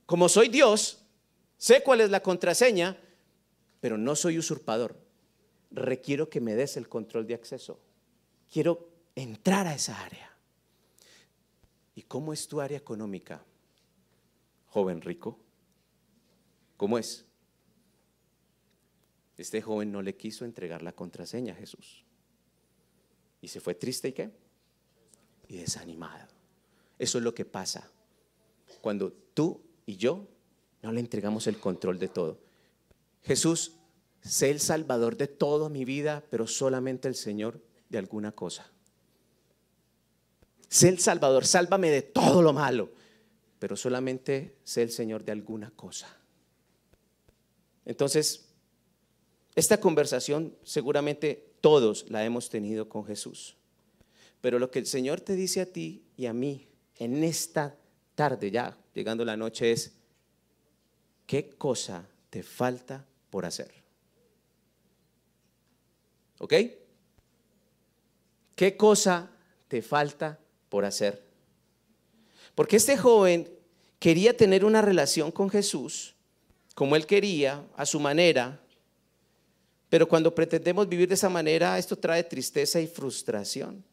Como 0.06 0.28
soy 0.28 0.48
Dios, 0.48 1.02
sé 1.56 1.82
cuál 1.82 2.00
es 2.00 2.10
la 2.10 2.22
contraseña, 2.22 2.98
pero 3.80 3.98
no 3.98 4.16
soy 4.16 4.38
usurpador. 4.38 4.96
Requiero 5.70 6.28
que 6.28 6.40
me 6.40 6.54
des 6.54 6.76
el 6.76 6.88
control 6.88 7.26
de 7.26 7.34
acceso. 7.34 7.80
Quiero 8.50 8.88
entrar 9.14 9.66
a 9.66 9.74
esa 9.74 10.00
área. 10.02 10.30
¿Y 11.94 12.02
cómo 12.02 12.32
es 12.32 12.48
tu 12.48 12.60
área 12.60 12.78
económica, 12.78 13.44
joven 14.68 15.00
rico? 15.00 15.38
¿Cómo 16.76 16.98
es? 16.98 17.24
Este 19.36 19.62
joven 19.62 19.90
no 19.92 20.02
le 20.02 20.16
quiso 20.16 20.44
entregar 20.44 20.82
la 20.82 20.92
contraseña 20.92 21.54
a 21.54 21.56
Jesús. 21.56 22.04
Y 23.44 23.48
se 23.48 23.60
fue 23.60 23.74
triste 23.74 24.08
y 24.08 24.12
qué? 24.12 24.30
Y 25.48 25.58
desanimado. 25.58 26.28
Eso 26.98 27.18
es 27.18 27.24
lo 27.24 27.34
que 27.34 27.44
pasa 27.44 27.90
cuando 28.80 29.12
tú 29.12 29.60
y 29.84 29.98
yo 29.98 30.26
no 30.80 30.90
le 30.92 31.00
entregamos 31.00 31.46
el 31.46 31.58
control 31.58 31.98
de 31.98 32.08
todo. 32.08 32.38
Jesús, 33.22 33.72
sé 34.22 34.50
el 34.50 34.60
salvador 34.60 35.18
de 35.18 35.26
toda 35.26 35.68
mi 35.68 35.84
vida, 35.84 36.24
pero 36.30 36.46
solamente 36.46 37.06
el 37.06 37.14
Señor 37.14 37.60
de 37.90 37.98
alguna 37.98 38.32
cosa. 38.32 38.66
Sé 40.70 40.88
el 40.88 40.98
salvador, 40.98 41.44
sálvame 41.44 41.90
de 41.90 42.00
todo 42.00 42.40
lo 42.40 42.54
malo, 42.54 42.92
pero 43.58 43.76
solamente 43.76 44.56
sé 44.64 44.80
el 44.80 44.90
Señor 44.90 45.22
de 45.22 45.32
alguna 45.32 45.70
cosa. 45.70 46.08
Entonces, 47.84 48.46
esta 49.54 49.78
conversación 49.80 50.56
seguramente 50.62 51.53
todos 51.64 52.04
la 52.10 52.22
hemos 52.22 52.50
tenido 52.50 52.90
con 52.90 53.06
Jesús. 53.06 53.56
Pero 54.42 54.58
lo 54.58 54.70
que 54.70 54.80
el 54.80 54.84
Señor 54.84 55.22
te 55.22 55.34
dice 55.34 55.62
a 55.62 55.64
ti 55.64 56.04
y 56.14 56.26
a 56.26 56.34
mí 56.34 56.68
en 56.96 57.24
esta 57.24 57.74
tarde 58.14 58.50
ya, 58.50 58.76
llegando 58.92 59.24
la 59.24 59.34
noche, 59.34 59.72
es, 59.72 59.94
¿qué 61.26 61.48
cosa 61.48 62.06
te 62.28 62.42
falta 62.42 63.06
por 63.30 63.46
hacer? 63.46 63.72
¿Ok? 66.38 66.52
¿Qué 68.54 68.76
cosa 68.76 69.30
te 69.66 69.80
falta 69.80 70.38
por 70.68 70.84
hacer? 70.84 71.24
Porque 72.54 72.76
este 72.76 72.98
joven 72.98 73.48
quería 73.98 74.36
tener 74.36 74.66
una 74.66 74.82
relación 74.82 75.32
con 75.32 75.48
Jesús 75.48 76.14
como 76.74 76.94
él 76.94 77.06
quería, 77.06 77.64
a 77.74 77.86
su 77.86 78.00
manera, 78.00 78.60
pero 79.88 80.08
cuando 80.08 80.34
pretendemos 80.34 80.88
vivir 80.88 81.08
de 81.08 81.14
esa 81.14 81.28
manera, 81.28 81.78
esto 81.78 81.96
trae 81.96 82.24
tristeza 82.24 82.80
y 82.80 82.86
frustración. 82.86 83.84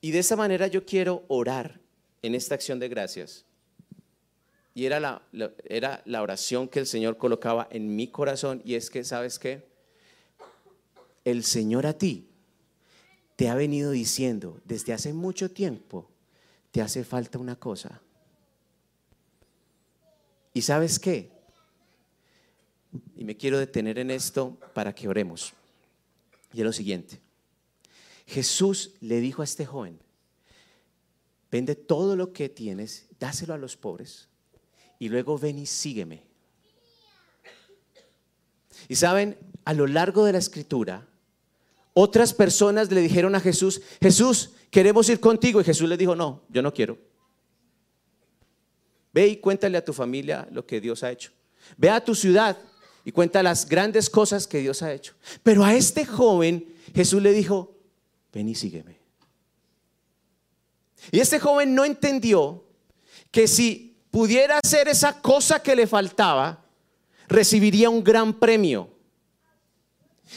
Y 0.00 0.10
de 0.10 0.18
esa 0.18 0.36
manera 0.36 0.66
yo 0.66 0.84
quiero 0.84 1.24
orar 1.28 1.80
en 2.22 2.34
esta 2.34 2.54
acción 2.54 2.78
de 2.78 2.88
gracias. 2.88 3.44
Y 4.74 4.86
era 4.86 5.00
la, 5.00 5.22
era 5.64 6.02
la 6.04 6.20
oración 6.20 6.68
que 6.68 6.80
el 6.80 6.86
Señor 6.86 7.16
colocaba 7.16 7.68
en 7.70 7.96
mi 7.96 8.08
corazón. 8.08 8.60
Y 8.64 8.74
es 8.74 8.90
que, 8.90 9.02
¿sabes 9.04 9.38
qué? 9.38 9.66
El 11.24 11.42
Señor 11.44 11.86
a 11.86 11.96
ti 11.96 12.28
te 13.36 13.48
ha 13.48 13.54
venido 13.54 13.92
diciendo 13.92 14.60
desde 14.64 14.92
hace 14.92 15.12
mucho 15.12 15.50
tiempo, 15.50 16.10
te 16.70 16.82
hace 16.82 17.04
falta 17.04 17.38
una 17.38 17.56
cosa. 17.56 18.02
¿Y 20.52 20.62
sabes 20.62 20.98
qué? 20.98 21.33
Y 23.16 23.24
me 23.24 23.36
quiero 23.36 23.58
detener 23.58 23.98
en 23.98 24.10
esto 24.10 24.58
para 24.74 24.94
que 24.94 25.08
oremos. 25.08 25.52
Y 26.52 26.60
es 26.60 26.64
lo 26.64 26.72
siguiente. 26.72 27.20
Jesús 28.26 28.92
le 29.00 29.20
dijo 29.20 29.42
a 29.42 29.44
este 29.44 29.66
joven, 29.66 29.98
vende 31.50 31.74
todo 31.74 32.16
lo 32.16 32.32
que 32.32 32.48
tienes, 32.48 33.06
dáselo 33.18 33.54
a 33.54 33.58
los 33.58 33.76
pobres 33.76 34.28
y 34.98 35.08
luego 35.08 35.38
ven 35.38 35.58
y 35.58 35.66
sígueme. 35.66 36.22
Y 38.88 38.96
saben, 38.96 39.36
a 39.64 39.72
lo 39.72 39.86
largo 39.86 40.24
de 40.24 40.32
la 40.32 40.38
escritura, 40.38 41.06
otras 41.92 42.34
personas 42.34 42.90
le 42.90 43.00
dijeron 43.00 43.34
a 43.34 43.40
Jesús, 43.40 43.80
Jesús, 44.00 44.50
queremos 44.70 45.08
ir 45.08 45.20
contigo. 45.20 45.60
Y 45.60 45.64
Jesús 45.64 45.88
le 45.88 45.96
dijo, 45.96 46.16
no, 46.16 46.42
yo 46.48 46.60
no 46.60 46.74
quiero. 46.74 46.98
Ve 49.12 49.28
y 49.28 49.36
cuéntale 49.36 49.78
a 49.78 49.84
tu 49.84 49.92
familia 49.92 50.48
lo 50.50 50.66
que 50.66 50.80
Dios 50.80 51.04
ha 51.04 51.12
hecho. 51.12 51.30
Ve 51.76 51.88
a 51.88 52.04
tu 52.04 52.14
ciudad 52.14 52.58
y 53.04 53.12
cuenta 53.12 53.42
las 53.42 53.68
grandes 53.68 54.08
cosas 54.08 54.46
que 54.46 54.58
Dios 54.58 54.82
ha 54.82 54.92
hecho. 54.92 55.14
Pero 55.42 55.64
a 55.64 55.74
este 55.74 56.06
joven 56.06 56.74
Jesús 56.94 57.22
le 57.22 57.32
dijo, 57.32 57.76
ven 58.32 58.48
y 58.48 58.54
sígueme. 58.54 58.98
Y 61.10 61.20
este 61.20 61.38
joven 61.38 61.74
no 61.74 61.84
entendió 61.84 62.64
que 63.30 63.46
si 63.46 63.96
pudiera 64.10 64.58
hacer 64.62 64.88
esa 64.88 65.20
cosa 65.20 65.62
que 65.62 65.76
le 65.76 65.86
faltaba, 65.86 66.64
recibiría 67.28 67.90
un 67.90 68.02
gran 68.02 68.38
premio. 68.38 68.88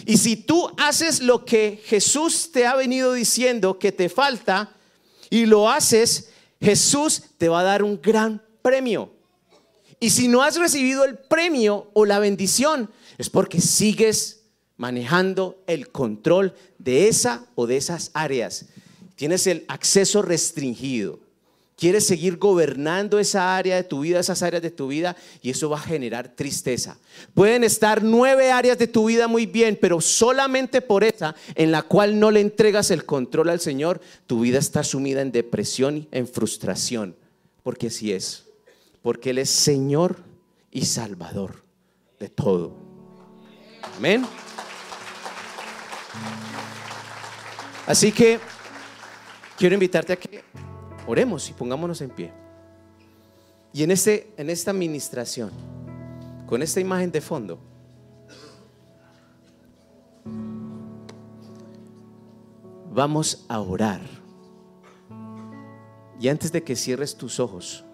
Y 0.06 0.18
si 0.18 0.36
tú 0.36 0.70
haces 0.78 1.22
lo 1.22 1.46
que 1.46 1.82
Jesús 1.86 2.52
te 2.52 2.66
ha 2.66 2.76
venido 2.76 3.14
diciendo 3.14 3.80
que 3.80 3.92
te 3.92 4.10
falta 4.10 4.76
y 5.30 5.46
lo 5.46 5.70
haces, 5.70 6.32
Jesús 6.60 7.24
te 7.38 7.50
va 7.50 7.62
a 7.62 7.64
dar 7.64 7.84
un 7.84 8.02
gran 8.02 8.44
premio. 8.62 9.17
Y 10.00 10.12
si 10.12 10.28
no 10.28 10.44
has 10.44 10.58
recibido 10.58 11.04
el 11.06 11.18
premio 11.18 11.90
o 11.94 12.06
la 12.06 12.20
bendición, 12.20 12.90
es 13.18 13.30
porque 13.30 13.60
sigues 13.62 14.42
manejando 14.78 15.64
el 15.66 15.90
control 15.90 16.54
de 16.78 17.08
esa 17.08 17.46
o 17.56 17.66
de 17.66 17.78
esas 17.78 18.12
áreas. 18.14 18.66
Tienes 19.16 19.48
el 19.48 19.66
acceso 19.68 20.22
restringido. 20.22 21.20
Quieres 21.76 22.08
seguir 22.08 22.38
gobernando 22.38 23.20
esa 23.20 23.56
área 23.56 23.76
de 23.76 23.84
tu 23.84 24.00
vida, 24.00 24.20
esas 24.20 24.42
áreas 24.42 24.64
de 24.64 24.72
tu 24.72 24.88
vida, 24.88 25.16
y 25.44 25.52
eso 25.52 25.70
va 25.70 25.78
a 25.78 25.82
generar 25.82 26.36
tristeza. 26.36 26.98
Pueden 27.36 27.64
estar 27.64 28.04
nueve 28.04 28.52
áreas 28.52 28.80
de 28.80 28.88
tu 28.88 29.06
vida 29.06 29.28
muy 29.28 29.46
bien, 29.46 29.78
pero 29.80 30.02
solamente 30.02 30.82
por 30.82 31.04
esa 31.04 31.36
en 31.54 31.72
la 31.72 31.84
cual 31.84 32.20
no 32.20 32.32
le 32.32 32.42
entregas 32.42 32.90
el 32.90 33.06
control 33.06 33.50
al 33.50 33.60
Señor, 33.60 34.02
tu 34.26 34.40
vida 34.40 34.58
está 34.58 34.84
sumida 34.84 35.22
en 35.22 35.32
depresión 35.32 35.98
y 35.98 36.08
en 36.12 36.28
frustración. 36.28 37.16
Porque 37.62 37.88
así 37.88 38.12
es. 38.12 38.47
Porque 39.08 39.30
Él 39.30 39.38
es 39.38 39.50
Señor 39.50 40.18
y 40.70 40.84
Salvador 40.84 41.64
de 42.20 42.28
todo. 42.28 42.76
Amén. 43.96 44.26
Así 47.86 48.12
que 48.12 48.38
quiero 49.58 49.76
invitarte 49.76 50.12
a 50.12 50.18
que 50.18 50.44
oremos 51.08 51.50
y 51.50 51.54
pongámonos 51.54 52.02
en 52.02 52.10
pie. 52.10 52.34
Y 53.72 53.84
en, 53.84 53.92
este, 53.92 54.34
en 54.36 54.50
esta 54.50 54.72
administración, 54.72 55.52
con 56.46 56.62
esta 56.62 56.82
imagen 56.82 57.10
de 57.10 57.22
fondo, 57.22 57.60
vamos 62.92 63.46
a 63.48 63.62
orar. 63.62 64.02
Y 66.20 66.28
antes 66.28 66.52
de 66.52 66.62
que 66.62 66.76
cierres 66.76 67.16
tus 67.16 67.40
ojos, 67.40 67.86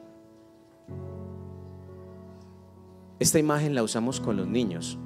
esta 3.23 3.39
imagen 3.39 3.73
la 3.73 3.83
usamos 3.83 4.19
con 4.19 4.35
los 4.35 4.47
niños 4.47 4.99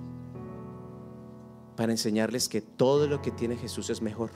para 1.76 1.92
enseñarles 1.92 2.50
que 2.50 2.62
todo 2.62 3.08
lo 3.08 3.22
que 3.22 3.30
tiene 3.30 3.56
Jesús 3.56 3.92
es 3.92 4.02
mejor. 4.02 4.32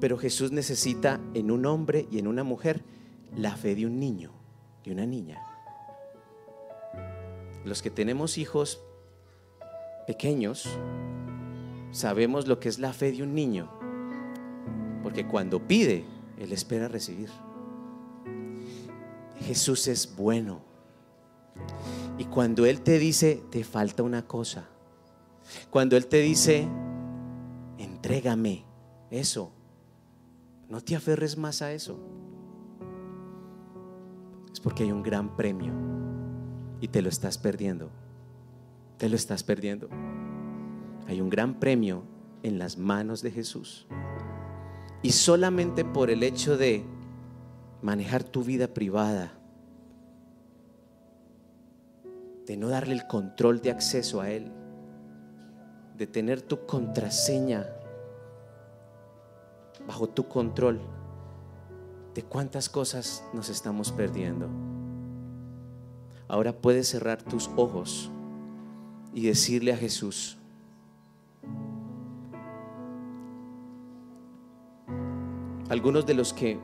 Pero 0.00 0.18
Jesús 0.18 0.50
necesita 0.50 1.20
en 1.34 1.52
un 1.52 1.64
hombre 1.66 2.08
y 2.10 2.18
en 2.18 2.26
una 2.26 2.42
mujer 2.42 2.82
la 3.36 3.56
fe 3.56 3.76
de 3.76 3.86
un 3.86 4.00
niño, 4.00 4.32
de 4.84 4.90
una 4.90 5.06
niña. 5.06 5.40
Los 7.64 7.80
que 7.80 7.90
tenemos 7.90 8.38
hijos 8.38 8.82
pequeños, 10.08 10.68
sabemos 11.92 12.48
lo 12.48 12.58
que 12.58 12.68
es 12.68 12.80
la 12.80 12.92
fe 12.92 13.12
de 13.12 13.22
un 13.22 13.36
niño. 13.36 13.70
Porque 15.04 15.28
cuando 15.28 15.66
pide, 15.66 16.04
Él 16.38 16.52
espera 16.52 16.88
recibir. 16.88 17.30
Jesús 19.40 19.88
es 19.88 20.16
bueno. 20.16 20.60
Y 22.18 22.24
cuando 22.24 22.66
Él 22.66 22.80
te 22.80 22.98
dice, 22.98 23.42
te 23.50 23.64
falta 23.64 24.02
una 24.02 24.26
cosa. 24.26 24.68
Cuando 25.70 25.96
Él 25.96 26.06
te 26.06 26.20
dice, 26.20 26.68
entrégame 27.78 28.64
eso. 29.10 29.52
No 30.68 30.80
te 30.80 30.96
aferres 30.96 31.36
más 31.36 31.62
a 31.62 31.72
eso. 31.72 31.98
Es 34.52 34.60
porque 34.60 34.84
hay 34.84 34.92
un 34.92 35.02
gran 35.02 35.36
premio 35.36 35.72
y 36.80 36.88
te 36.88 37.02
lo 37.02 37.08
estás 37.08 37.38
perdiendo. 37.38 37.90
Te 38.98 39.08
lo 39.08 39.16
estás 39.16 39.42
perdiendo. 39.42 39.88
Hay 41.06 41.20
un 41.20 41.28
gran 41.28 41.60
premio 41.60 42.02
en 42.42 42.58
las 42.58 42.78
manos 42.78 43.22
de 43.22 43.30
Jesús. 43.30 43.86
Y 45.02 45.12
solamente 45.12 45.84
por 45.84 46.10
el 46.10 46.22
hecho 46.22 46.56
de 46.56 46.84
manejar 47.82 48.24
tu 48.24 48.42
vida 48.42 48.68
privada, 48.68 49.32
de 52.46 52.56
no 52.56 52.68
darle 52.68 52.94
el 52.94 53.06
control 53.06 53.60
de 53.60 53.70
acceso 53.70 54.20
a 54.20 54.30
Él, 54.30 54.52
de 55.96 56.06
tener 56.06 56.42
tu 56.42 56.66
contraseña 56.66 57.66
bajo 59.86 60.08
tu 60.08 60.28
control, 60.28 60.80
de 62.14 62.22
cuántas 62.22 62.68
cosas 62.68 63.24
nos 63.32 63.48
estamos 63.48 63.92
perdiendo. 63.92 64.48
Ahora 66.28 66.52
puedes 66.52 66.88
cerrar 66.88 67.22
tus 67.22 67.50
ojos 67.56 68.10
y 69.12 69.26
decirle 69.26 69.72
a 69.72 69.76
Jesús, 69.76 70.38
algunos 75.68 76.06
de 76.06 76.14
los 76.14 76.32
que 76.32 76.58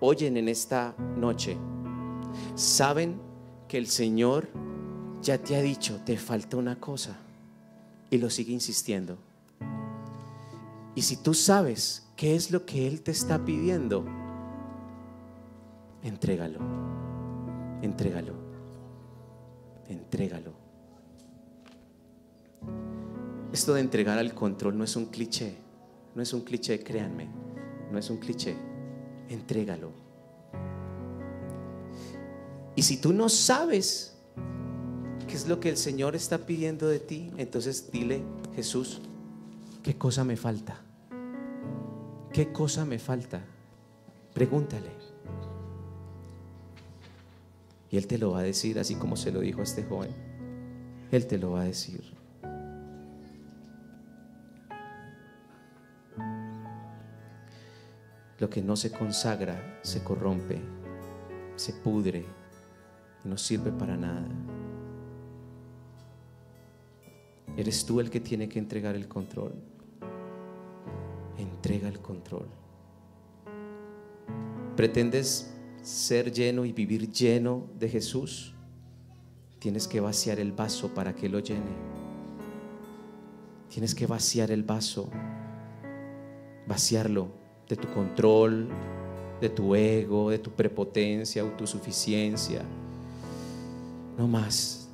oyen 0.00 0.36
en 0.36 0.48
esta 0.48 0.94
noche. 1.16 1.56
Saben 2.54 3.20
que 3.68 3.78
el 3.78 3.86
Señor 3.86 4.48
ya 5.22 5.38
te 5.38 5.56
ha 5.56 5.62
dicho, 5.62 6.00
te 6.04 6.16
falta 6.16 6.56
una 6.56 6.80
cosa, 6.80 7.16
y 8.10 8.18
lo 8.18 8.30
sigue 8.30 8.52
insistiendo. 8.52 9.18
Y 10.94 11.02
si 11.02 11.16
tú 11.16 11.34
sabes 11.34 12.08
qué 12.16 12.34
es 12.34 12.50
lo 12.50 12.66
que 12.66 12.86
Él 12.86 13.02
te 13.02 13.12
está 13.12 13.44
pidiendo, 13.44 14.04
entrégalo, 16.02 16.58
entrégalo, 17.82 18.34
entrégalo. 19.88 20.52
Esto 23.52 23.74
de 23.74 23.80
entregar 23.80 24.18
al 24.18 24.34
control 24.34 24.76
no 24.78 24.84
es 24.84 24.96
un 24.96 25.06
cliché, 25.06 25.56
no 26.14 26.22
es 26.22 26.32
un 26.32 26.42
cliché, 26.42 26.80
créanme, 26.82 27.28
no 27.90 27.98
es 27.98 28.10
un 28.10 28.18
cliché, 28.18 28.56
entrégalo. 29.30 29.92
Y 32.76 32.82
si 32.82 32.98
tú 32.98 33.12
no 33.12 33.28
sabes 33.28 34.16
qué 35.26 35.34
es 35.34 35.48
lo 35.48 35.60
que 35.60 35.70
el 35.70 35.76
Señor 35.76 36.14
está 36.14 36.38
pidiendo 36.38 36.88
de 36.88 36.98
ti, 36.98 37.30
entonces 37.36 37.90
dile, 37.90 38.22
Jesús, 38.54 39.00
¿qué 39.82 39.96
cosa 39.96 40.24
me 40.24 40.36
falta? 40.36 40.82
¿Qué 42.32 42.52
cosa 42.52 42.84
me 42.84 42.98
falta? 42.98 43.42
Pregúntale. 44.34 44.90
Y 47.90 47.96
Él 47.96 48.06
te 48.06 48.18
lo 48.18 48.32
va 48.32 48.40
a 48.40 48.42
decir 48.42 48.78
así 48.78 48.94
como 48.94 49.16
se 49.16 49.32
lo 49.32 49.40
dijo 49.40 49.60
a 49.60 49.64
este 49.64 49.82
joven. 49.84 50.14
Él 51.10 51.26
te 51.26 51.38
lo 51.38 51.52
va 51.52 51.62
a 51.62 51.64
decir. 51.64 52.19
Lo 58.40 58.50
que 58.50 58.62
no 58.62 58.74
se 58.74 58.90
consagra 58.90 59.78
se 59.82 60.02
corrompe, 60.02 60.60
se 61.56 61.74
pudre 61.74 62.40
no 63.24 63.36
sirve 63.36 63.70
para 63.70 63.96
nada. 63.96 64.26
Eres 67.56 67.84
tú 67.84 68.00
el 68.00 68.10
que 68.10 68.20
tiene 68.20 68.48
que 68.48 68.58
entregar 68.58 68.94
el 68.94 69.08
control. 69.08 69.52
Entrega 71.36 71.88
el 71.88 72.00
control. 72.00 72.48
¿Pretendes 74.76 75.54
ser 75.82 76.32
lleno 76.32 76.64
y 76.64 76.72
vivir 76.72 77.10
lleno 77.10 77.68
de 77.78 77.88
Jesús? 77.88 78.54
Tienes 79.58 79.86
que 79.86 80.00
vaciar 80.00 80.40
el 80.40 80.52
vaso 80.52 80.94
para 80.94 81.14
que 81.14 81.28
lo 81.28 81.40
llene. 81.40 81.90
Tienes 83.68 83.94
que 83.94 84.06
vaciar 84.06 84.50
el 84.50 84.62
vaso, 84.62 85.10
vaciarlo 86.66 87.39
de 87.70 87.76
tu 87.76 87.88
control, 87.88 88.68
de 89.40 89.48
tu 89.48 89.74
ego, 89.74 90.30
de 90.30 90.38
tu 90.38 90.50
prepotencia, 90.50 91.42
autosuficiencia. 91.42 92.62
No 94.18 94.26
más. 94.26 94.88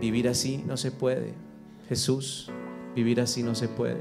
Vivir 0.00 0.28
así 0.28 0.64
no 0.66 0.76
se 0.76 0.92
puede. 0.92 1.34
Jesús, 1.88 2.50
vivir 2.94 3.20
así 3.20 3.42
no 3.42 3.54
se 3.56 3.68
puede. 3.68 4.00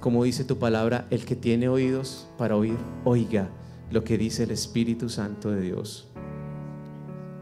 Como 0.00 0.24
dice 0.24 0.44
tu 0.44 0.58
palabra, 0.58 1.06
el 1.10 1.24
que 1.24 1.36
tiene 1.36 1.68
oídos 1.68 2.26
para 2.36 2.56
oír, 2.56 2.76
oiga 3.04 3.50
lo 3.90 4.02
que 4.02 4.18
dice 4.18 4.44
el 4.44 4.50
Espíritu 4.50 5.08
Santo 5.08 5.50
de 5.50 5.60
Dios. 5.60 6.08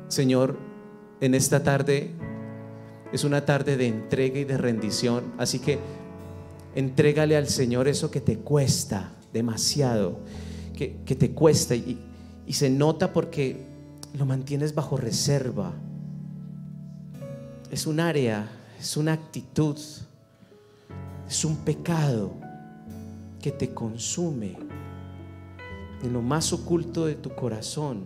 Señor, 0.08 0.58
en 1.20 1.34
esta 1.34 1.62
tarde 1.62 2.10
es 3.12 3.24
una 3.24 3.46
tarde 3.46 3.76
de 3.76 3.86
entrega 3.86 4.38
y 4.38 4.44
de 4.44 4.58
rendición, 4.58 5.32
así 5.38 5.58
que 5.58 5.78
entrégale 6.78 7.36
al 7.36 7.48
Señor 7.48 7.88
eso 7.88 8.08
que 8.08 8.20
te 8.20 8.38
cuesta 8.38 9.12
demasiado, 9.32 10.20
que, 10.76 11.16
te 11.16 11.32
cuesta 11.32 11.74
y, 11.74 11.98
y 12.46 12.52
se 12.52 12.70
nota 12.70 13.12
porque 13.12 13.66
lo 14.16 14.24
mantienes 14.24 14.76
bajo 14.76 14.96
reserva. 14.96 15.72
Es 17.72 17.88
un 17.88 17.98
área, 17.98 18.48
es 18.78 18.96
una 18.96 19.12
actitud, 19.12 19.76
es 21.28 21.44
un 21.44 21.56
pecado 21.56 22.32
que 23.42 23.50
te 23.50 23.74
consume 23.74 24.56
en 26.04 26.12
lo 26.12 26.22
más 26.22 26.52
oculto 26.52 27.06
de 27.06 27.16
tu 27.16 27.34
corazón. 27.34 28.04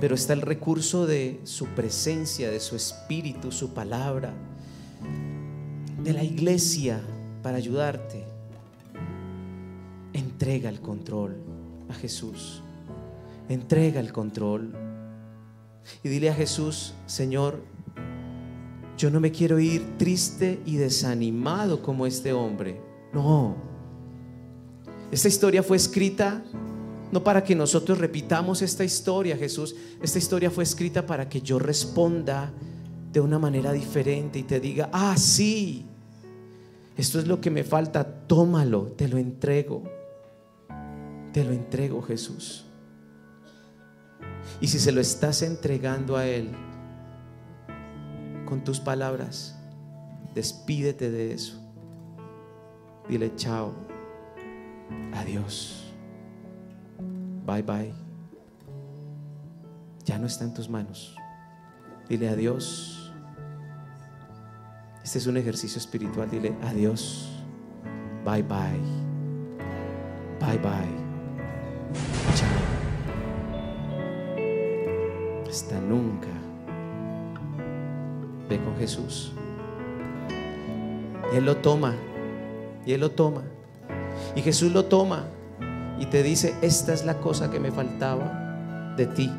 Pero 0.00 0.14
está 0.14 0.32
el 0.32 0.42
recurso 0.42 1.08
de 1.08 1.40
su 1.42 1.66
presencia, 1.66 2.52
de 2.52 2.60
su 2.60 2.76
espíritu, 2.76 3.50
su 3.50 3.74
palabra, 3.74 4.32
de 6.04 6.12
la 6.12 6.22
iglesia 6.22 7.00
para 7.42 7.56
ayudarte. 7.56 8.24
entrega 10.12 10.68
el 10.68 10.80
control 10.80 11.36
a 11.88 11.94
Jesús. 11.94 12.62
Entrega 13.48 14.00
el 14.00 14.12
control. 14.12 14.72
Y 16.02 16.08
dile 16.08 16.30
a 16.30 16.34
Jesús, 16.34 16.94
Señor, 17.06 17.62
yo 18.96 19.10
no 19.10 19.18
me 19.18 19.32
quiero 19.32 19.58
ir 19.58 19.96
triste 19.98 20.60
y 20.66 20.76
desanimado 20.76 21.82
como 21.82 22.06
este 22.06 22.32
hombre. 22.32 22.80
No. 23.12 23.56
Esta 25.10 25.28
historia 25.28 25.62
fue 25.62 25.76
escrita 25.76 26.44
no 27.12 27.22
para 27.22 27.44
que 27.44 27.54
nosotros 27.54 27.98
repitamos 27.98 28.60
esta 28.60 28.84
historia, 28.84 29.36
Jesús. 29.36 29.76
Esta 30.02 30.18
historia 30.18 30.50
fue 30.50 30.64
escrita 30.64 31.06
para 31.06 31.28
que 31.28 31.40
yo 31.40 31.58
responda 31.58 32.52
de 33.12 33.20
una 33.20 33.38
manera 33.38 33.72
diferente 33.72 34.40
y 34.40 34.42
te 34.42 34.58
diga, 34.58 34.90
ah, 34.92 35.16
sí, 35.16 35.86
esto 36.96 37.18
es 37.18 37.26
lo 37.26 37.40
que 37.40 37.50
me 37.50 37.64
falta, 37.64 38.26
tómalo, 38.26 38.92
te 38.92 39.08
lo 39.08 39.18
entrego. 39.18 39.82
Te 41.32 41.44
lo 41.44 41.52
entrego, 41.52 42.00
Jesús. 42.02 42.64
Y 44.60 44.68
si 44.68 44.78
se 44.78 44.92
lo 44.92 45.00
estás 45.00 45.42
entregando 45.42 46.16
a 46.16 46.26
Él 46.26 46.50
con 48.46 48.62
tus 48.62 48.78
palabras, 48.78 49.58
despídete 50.34 51.10
de 51.10 51.32
eso. 51.32 51.60
Dile 53.08 53.34
chao, 53.34 53.74
adiós. 55.12 55.92
Bye 57.44 57.62
bye. 57.62 57.92
Ya 60.04 60.18
no 60.18 60.26
está 60.26 60.44
en 60.44 60.54
tus 60.54 60.68
manos. 60.68 61.16
Dile 62.08 62.28
adiós. 62.28 63.03
Este 65.04 65.18
es 65.18 65.26
un 65.26 65.36
ejercicio 65.36 65.78
espiritual. 65.78 66.30
Dile 66.30 66.54
adiós. 66.62 67.28
Bye 68.24 68.42
bye. 68.42 68.80
Bye 70.40 70.58
bye. 70.58 71.04
Hasta 75.46 75.78
nunca. 75.78 76.28
Ve 78.48 78.58
con 78.64 78.76
Jesús. 78.78 79.32
Y 81.32 81.36
Él 81.36 81.44
lo 81.44 81.58
toma. 81.58 81.94
Y 82.86 82.94
Él 82.94 83.02
lo 83.02 83.10
toma. 83.10 83.42
Y 84.34 84.40
Jesús 84.40 84.72
lo 84.72 84.86
toma 84.86 85.26
y 85.98 86.06
te 86.06 86.22
dice, 86.22 86.54
esta 86.62 86.94
es 86.94 87.04
la 87.04 87.18
cosa 87.20 87.50
que 87.50 87.60
me 87.60 87.70
faltaba 87.70 88.94
de 88.96 89.06
ti. 89.06 89.30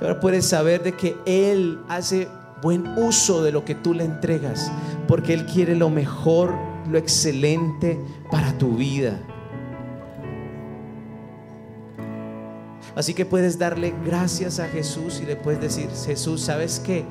Ahora 0.00 0.20
puedes 0.20 0.46
saber 0.46 0.82
de 0.82 0.92
que 0.92 1.16
Él 1.24 1.80
hace 1.88 2.28
buen 2.64 2.88
uso 2.96 3.42
de 3.42 3.52
lo 3.52 3.66
que 3.66 3.74
tú 3.74 3.92
le 3.92 4.04
entregas, 4.04 4.72
porque 5.06 5.34
Él 5.34 5.44
quiere 5.44 5.76
lo 5.76 5.90
mejor, 5.90 6.54
lo 6.90 6.96
excelente 6.96 8.00
para 8.30 8.56
tu 8.56 8.76
vida. 8.76 9.20
Así 12.96 13.12
que 13.12 13.26
puedes 13.26 13.58
darle 13.58 13.92
gracias 14.06 14.60
a 14.60 14.68
Jesús 14.68 15.20
y 15.22 15.26
le 15.26 15.36
puedes 15.36 15.60
decir, 15.60 15.90
Jesús, 16.06 16.40
¿sabes 16.40 16.80
qué? 16.80 17.04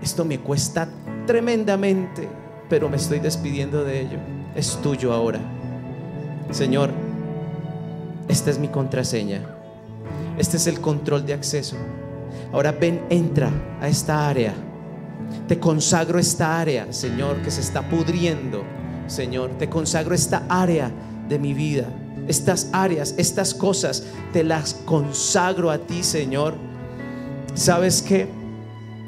Esto 0.00 0.24
me 0.24 0.40
cuesta 0.40 0.88
tremendamente, 1.26 2.26
pero 2.70 2.88
me 2.88 2.96
estoy 2.96 3.18
despidiendo 3.18 3.84
de 3.84 4.00
ello. 4.00 4.18
Es 4.54 4.80
tuyo 4.80 5.12
ahora. 5.12 5.40
Señor, 6.50 6.90
esta 8.28 8.50
es 8.50 8.58
mi 8.58 8.68
contraseña. 8.68 9.42
Este 10.38 10.56
es 10.56 10.66
el 10.66 10.80
control 10.80 11.26
de 11.26 11.34
acceso. 11.34 11.76
Ahora 12.52 12.72
ven, 12.72 13.04
entra 13.10 13.50
a 13.80 13.88
esta 13.88 14.28
área. 14.28 14.54
Te 15.48 15.58
consagro 15.58 16.18
esta 16.18 16.60
área, 16.60 16.92
Señor, 16.92 17.42
que 17.42 17.50
se 17.50 17.60
está 17.60 17.88
pudriendo. 17.88 18.62
Señor, 19.06 19.50
te 19.58 19.68
consagro 19.68 20.14
esta 20.14 20.44
área 20.48 20.90
de 21.28 21.38
mi 21.38 21.54
vida. 21.54 21.86
Estas 22.28 22.68
áreas, 22.72 23.14
estas 23.18 23.54
cosas, 23.54 24.04
te 24.32 24.42
las 24.42 24.74
consagro 24.74 25.70
a 25.70 25.78
ti, 25.78 26.02
Señor. 26.02 26.54
¿Sabes 27.54 28.02
que 28.02 28.28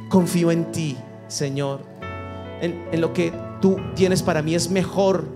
Confío 0.08 0.50
en 0.50 0.72
ti, 0.72 0.96
Señor. 1.28 1.82
En, 2.62 2.88
en 2.90 3.00
lo 3.00 3.12
que 3.12 3.30
tú 3.60 3.76
tienes 3.94 4.22
para 4.22 4.40
mí 4.40 4.54
es 4.54 4.70
mejor 4.70 5.28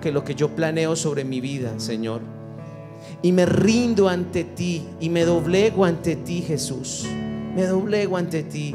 que 0.00 0.10
lo 0.10 0.24
que 0.24 0.34
yo 0.34 0.48
planeo 0.48 0.96
sobre 0.96 1.24
mi 1.24 1.40
vida, 1.40 1.78
Señor. 1.78 2.22
Y 3.22 3.30
me 3.30 3.46
rindo 3.46 4.08
ante 4.08 4.42
ti 4.42 4.84
y 4.98 5.10
me 5.10 5.24
doblego 5.24 5.84
ante 5.84 6.16
ti, 6.16 6.42
Jesús. 6.42 7.06
Me 7.56 7.64
doblego 7.64 8.18
ante 8.18 8.42
ti, 8.42 8.74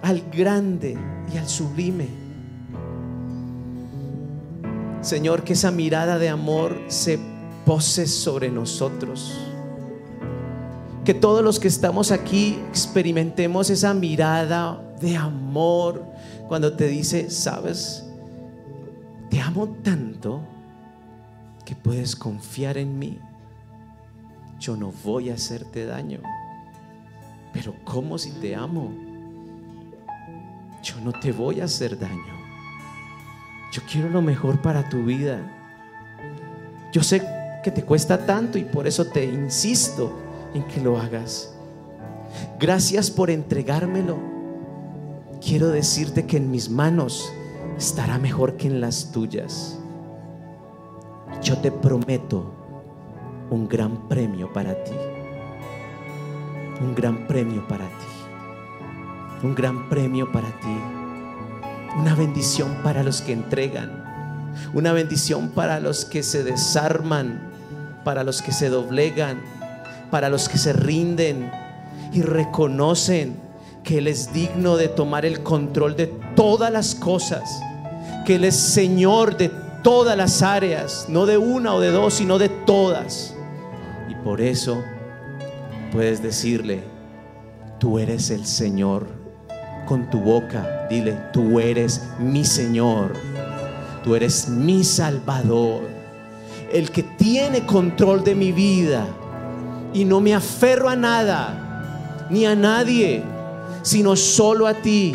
al 0.00 0.22
grande 0.30 0.96
y 1.34 1.38
al 1.38 1.48
sublime. 1.48 2.06
Señor, 5.00 5.42
que 5.42 5.54
esa 5.54 5.72
mirada 5.72 6.16
de 6.16 6.28
amor 6.28 6.80
se 6.86 7.18
pose 7.66 8.06
sobre 8.06 8.48
nosotros. 8.48 9.44
Que 11.04 11.14
todos 11.14 11.42
los 11.42 11.58
que 11.58 11.66
estamos 11.66 12.12
aquí 12.12 12.60
experimentemos 12.68 13.70
esa 13.70 13.92
mirada 13.92 14.80
de 15.00 15.16
amor 15.16 16.04
cuando 16.46 16.74
te 16.74 16.86
dice, 16.86 17.28
sabes, 17.28 18.06
te 19.30 19.40
amo 19.40 19.68
tanto 19.82 20.42
que 21.64 21.74
puedes 21.74 22.14
confiar 22.14 22.78
en 22.78 23.00
mí. 23.00 23.18
Yo 24.60 24.76
no 24.76 24.92
voy 25.02 25.30
a 25.30 25.34
hacerte 25.34 25.86
daño. 25.86 26.20
Pero 27.52 27.74
¿cómo 27.84 28.18
si 28.18 28.32
te 28.32 28.54
amo? 28.54 28.92
Yo 30.82 31.00
no 31.02 31.12
te 31.12 31.32
voy 31.32 31.60
a 31.60 31.64
hacer 31.64 31.98
daño. 31.98 32.40
Yo 33.72 33.82
quiero 33.90 34.08
lo 34.08 34.22
mejor 34.22 34.60
para 34.60 34.88
tu 34.88 35.04
vida. 35.04 35.40
Yo 36.92 37.02
sé 37.02 37.22
que 37.62 37.70
te 37.70 37.84
cuesta 37.84 38.26
tanto 38.26 38.58
y 38.58 38.64
por 38.64 38.86
eso 38.86 39.06
te 39.06 39.24
insisto 39.24 40.12
en 40.54 40.64
que 40.64 40.80
lo 40.80 40.98
hagas. 40.98 41.54
Gracias 42.58 43.10
por 43.10 43.30
entregármelo. 43.30 44.18
Quiero 45.40 45.68
decirte 45.68 46.26
que 46.26 46.36
en 46.36 46.50
mis 46.50 46.68
manos 46.68 47.32
estará 47.78 48.18
mejor 48.18 48.56
que 48.56 48.66
en 48.66 48.80
las 48.80 49.12
tuyas. 49.12 49.78
Yo 51.42 51.58
te 51.58 51.70
prometo 51.70 52.52
un 53.50 53.68
gran 53.68 54.08
premio 54.08 54.52
para 54.52 54.74
ti. 54.84 54.94
Un 56.80 56.94
gran 56.94 57.26
premio 57.26 57.66
para 57.68 57.84
ti. 57.84 58.06
Un 59.42 59.54
gran 59.54 59.88
premio 59.88 60.30
para 60.32 60.48
ti. 60.60 60.80
Una 61.98 62.14
bendición 62.14 62.78
para 62.82 63.02
los 63.02 63.20
que 63.20 63.32
entregan. 63.32 64.04
Una 64.72 64.92
bendición 64.92 65.50
para 65.50 65.80
los 65.80 66.04
que 66.04 66.22
se 66.22 66.42
desarman. 66.42 67.40
Para 68.04 68.24
los 68.24 68.42
que 68.42 68.52
se 68.52 68.68
doblegan. 68.68 69.40
Para 70.10 70.28
los 70.28 70.48
que 70.48 70.58
se 70.58 70.72
rinden 70.72 71.50
y 72.12 72.22
reconocen 72.22 73.36
que 73.84 73.98
Él 73.98 74.08
es 74.08 74.32
digno 74.32 74.76
de 74.76 74.88
tomar 74.88 75.24
el 75.24 75.42
control 75.42 75.96
de 75.96 76.06
todas 76.34 76.72
las 76.72 76.94
cosas 76.94 77.42
que 78.24 78.36
Él 78.36 78.44
es 78.44 78.56
Señor 78.56 79.36
de 79.36 79.50
todas 79.82 80.16
las 80.16 80.42
áreas, 80.42 81.06
no 81.08 81.26
de 81.26 81.38
una 81.38 81.74
o 81.74 81.80
de 81.80 81.90
dos, 81.90 82.14
sino 82.14 82.38
de 82.38 82.48
todas. 82.48 83.34
Y 84.08 84.14
por 84.16 84.40
eso 84.40 84.82
puedes 85.90 86.22
decirle, 86.22 86.82
tú 87.78 87.98
eres 87.98 88.30
el 88.30 88.46
Señor. 88.46 89.06
Con 89.86 90.08
tu 90.08 90.20
boca, 90.20 90.86
dile, 90.88 91.18
tú 91.32 91.58
eres 91.58 92.02
mi 92.18 92.44
Señor. 92.44 93.12
Tú 94.04 94.14
eres 94.14 94.48
mi 94.48 94.84
Salvador. 94.84 95.82
El 96.72 96.90
que 96.90 97.02
tiene 97.02 97.66
control 97.66 98.22
de 98.22 98.34
mi 98.34 98.52
vida. 98.52 99.04
Y 99.92 100.04
no 100.04 100.20
me 100.20 100.34
aferro 100.34 100.88
a 100.88 100.94
nada, 100.94 102.26
ni 102.30 102.46
a 102.46 102.54
nadie, 102.54 103.24
sino 103.82 104.14
solo 104.14 104.66
a 104.66 104.74
ti. 104.74 105.14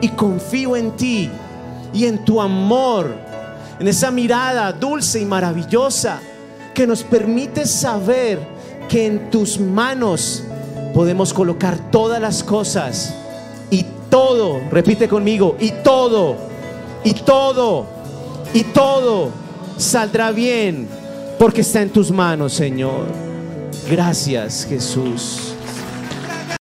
Y 0.00 0.08
confío 0.10 0.76
en 0.76 0.92
ti 0.92 1.30
y 1.92 2.06
en 2.06 2.24
tu 2.24 2.40
amor, 2.40 3.14
en 3.78 3.88
esa 3.88 4.10
mirada 4.10 4.72
dulce 4.72 5.20
y 5.20 5.24
maravillosa 5.24 6.20
que 6.74 6.86
nos 6.86 7.02
permite 7.02 7.66
saber 7.66 8.57
que 8.88 9.06
en 9.06 9.30
tus 9.30 9.60
manos 9.60 10.44
podemos 10.94 11.32
colocar 11.32 11.90
todas 11.90 12.20
las 12.20 12.42
cosas 12.42 13.14
y 13.70 13.84
todo, 14.10 14.60
repite 14.70 15.08
conmigo, 15.08 15.56
y 15.60 15.70
todo, 15.84 16.36
y 17.04 17.12
todo, 17.14 17.86
y 18.54 18.64
todo 18.64 19.30
saldrá 19.76 20.32
bien 20.32 20.88
porque 21.38 21.60
está 21.60 21.82
en 21.82 21.90
tus 21.90 22.10
manos, 22.10 22.52
Señor. 22.52 23.06
Gracias, 23.88 24.66
Jesús. 24.68 25.54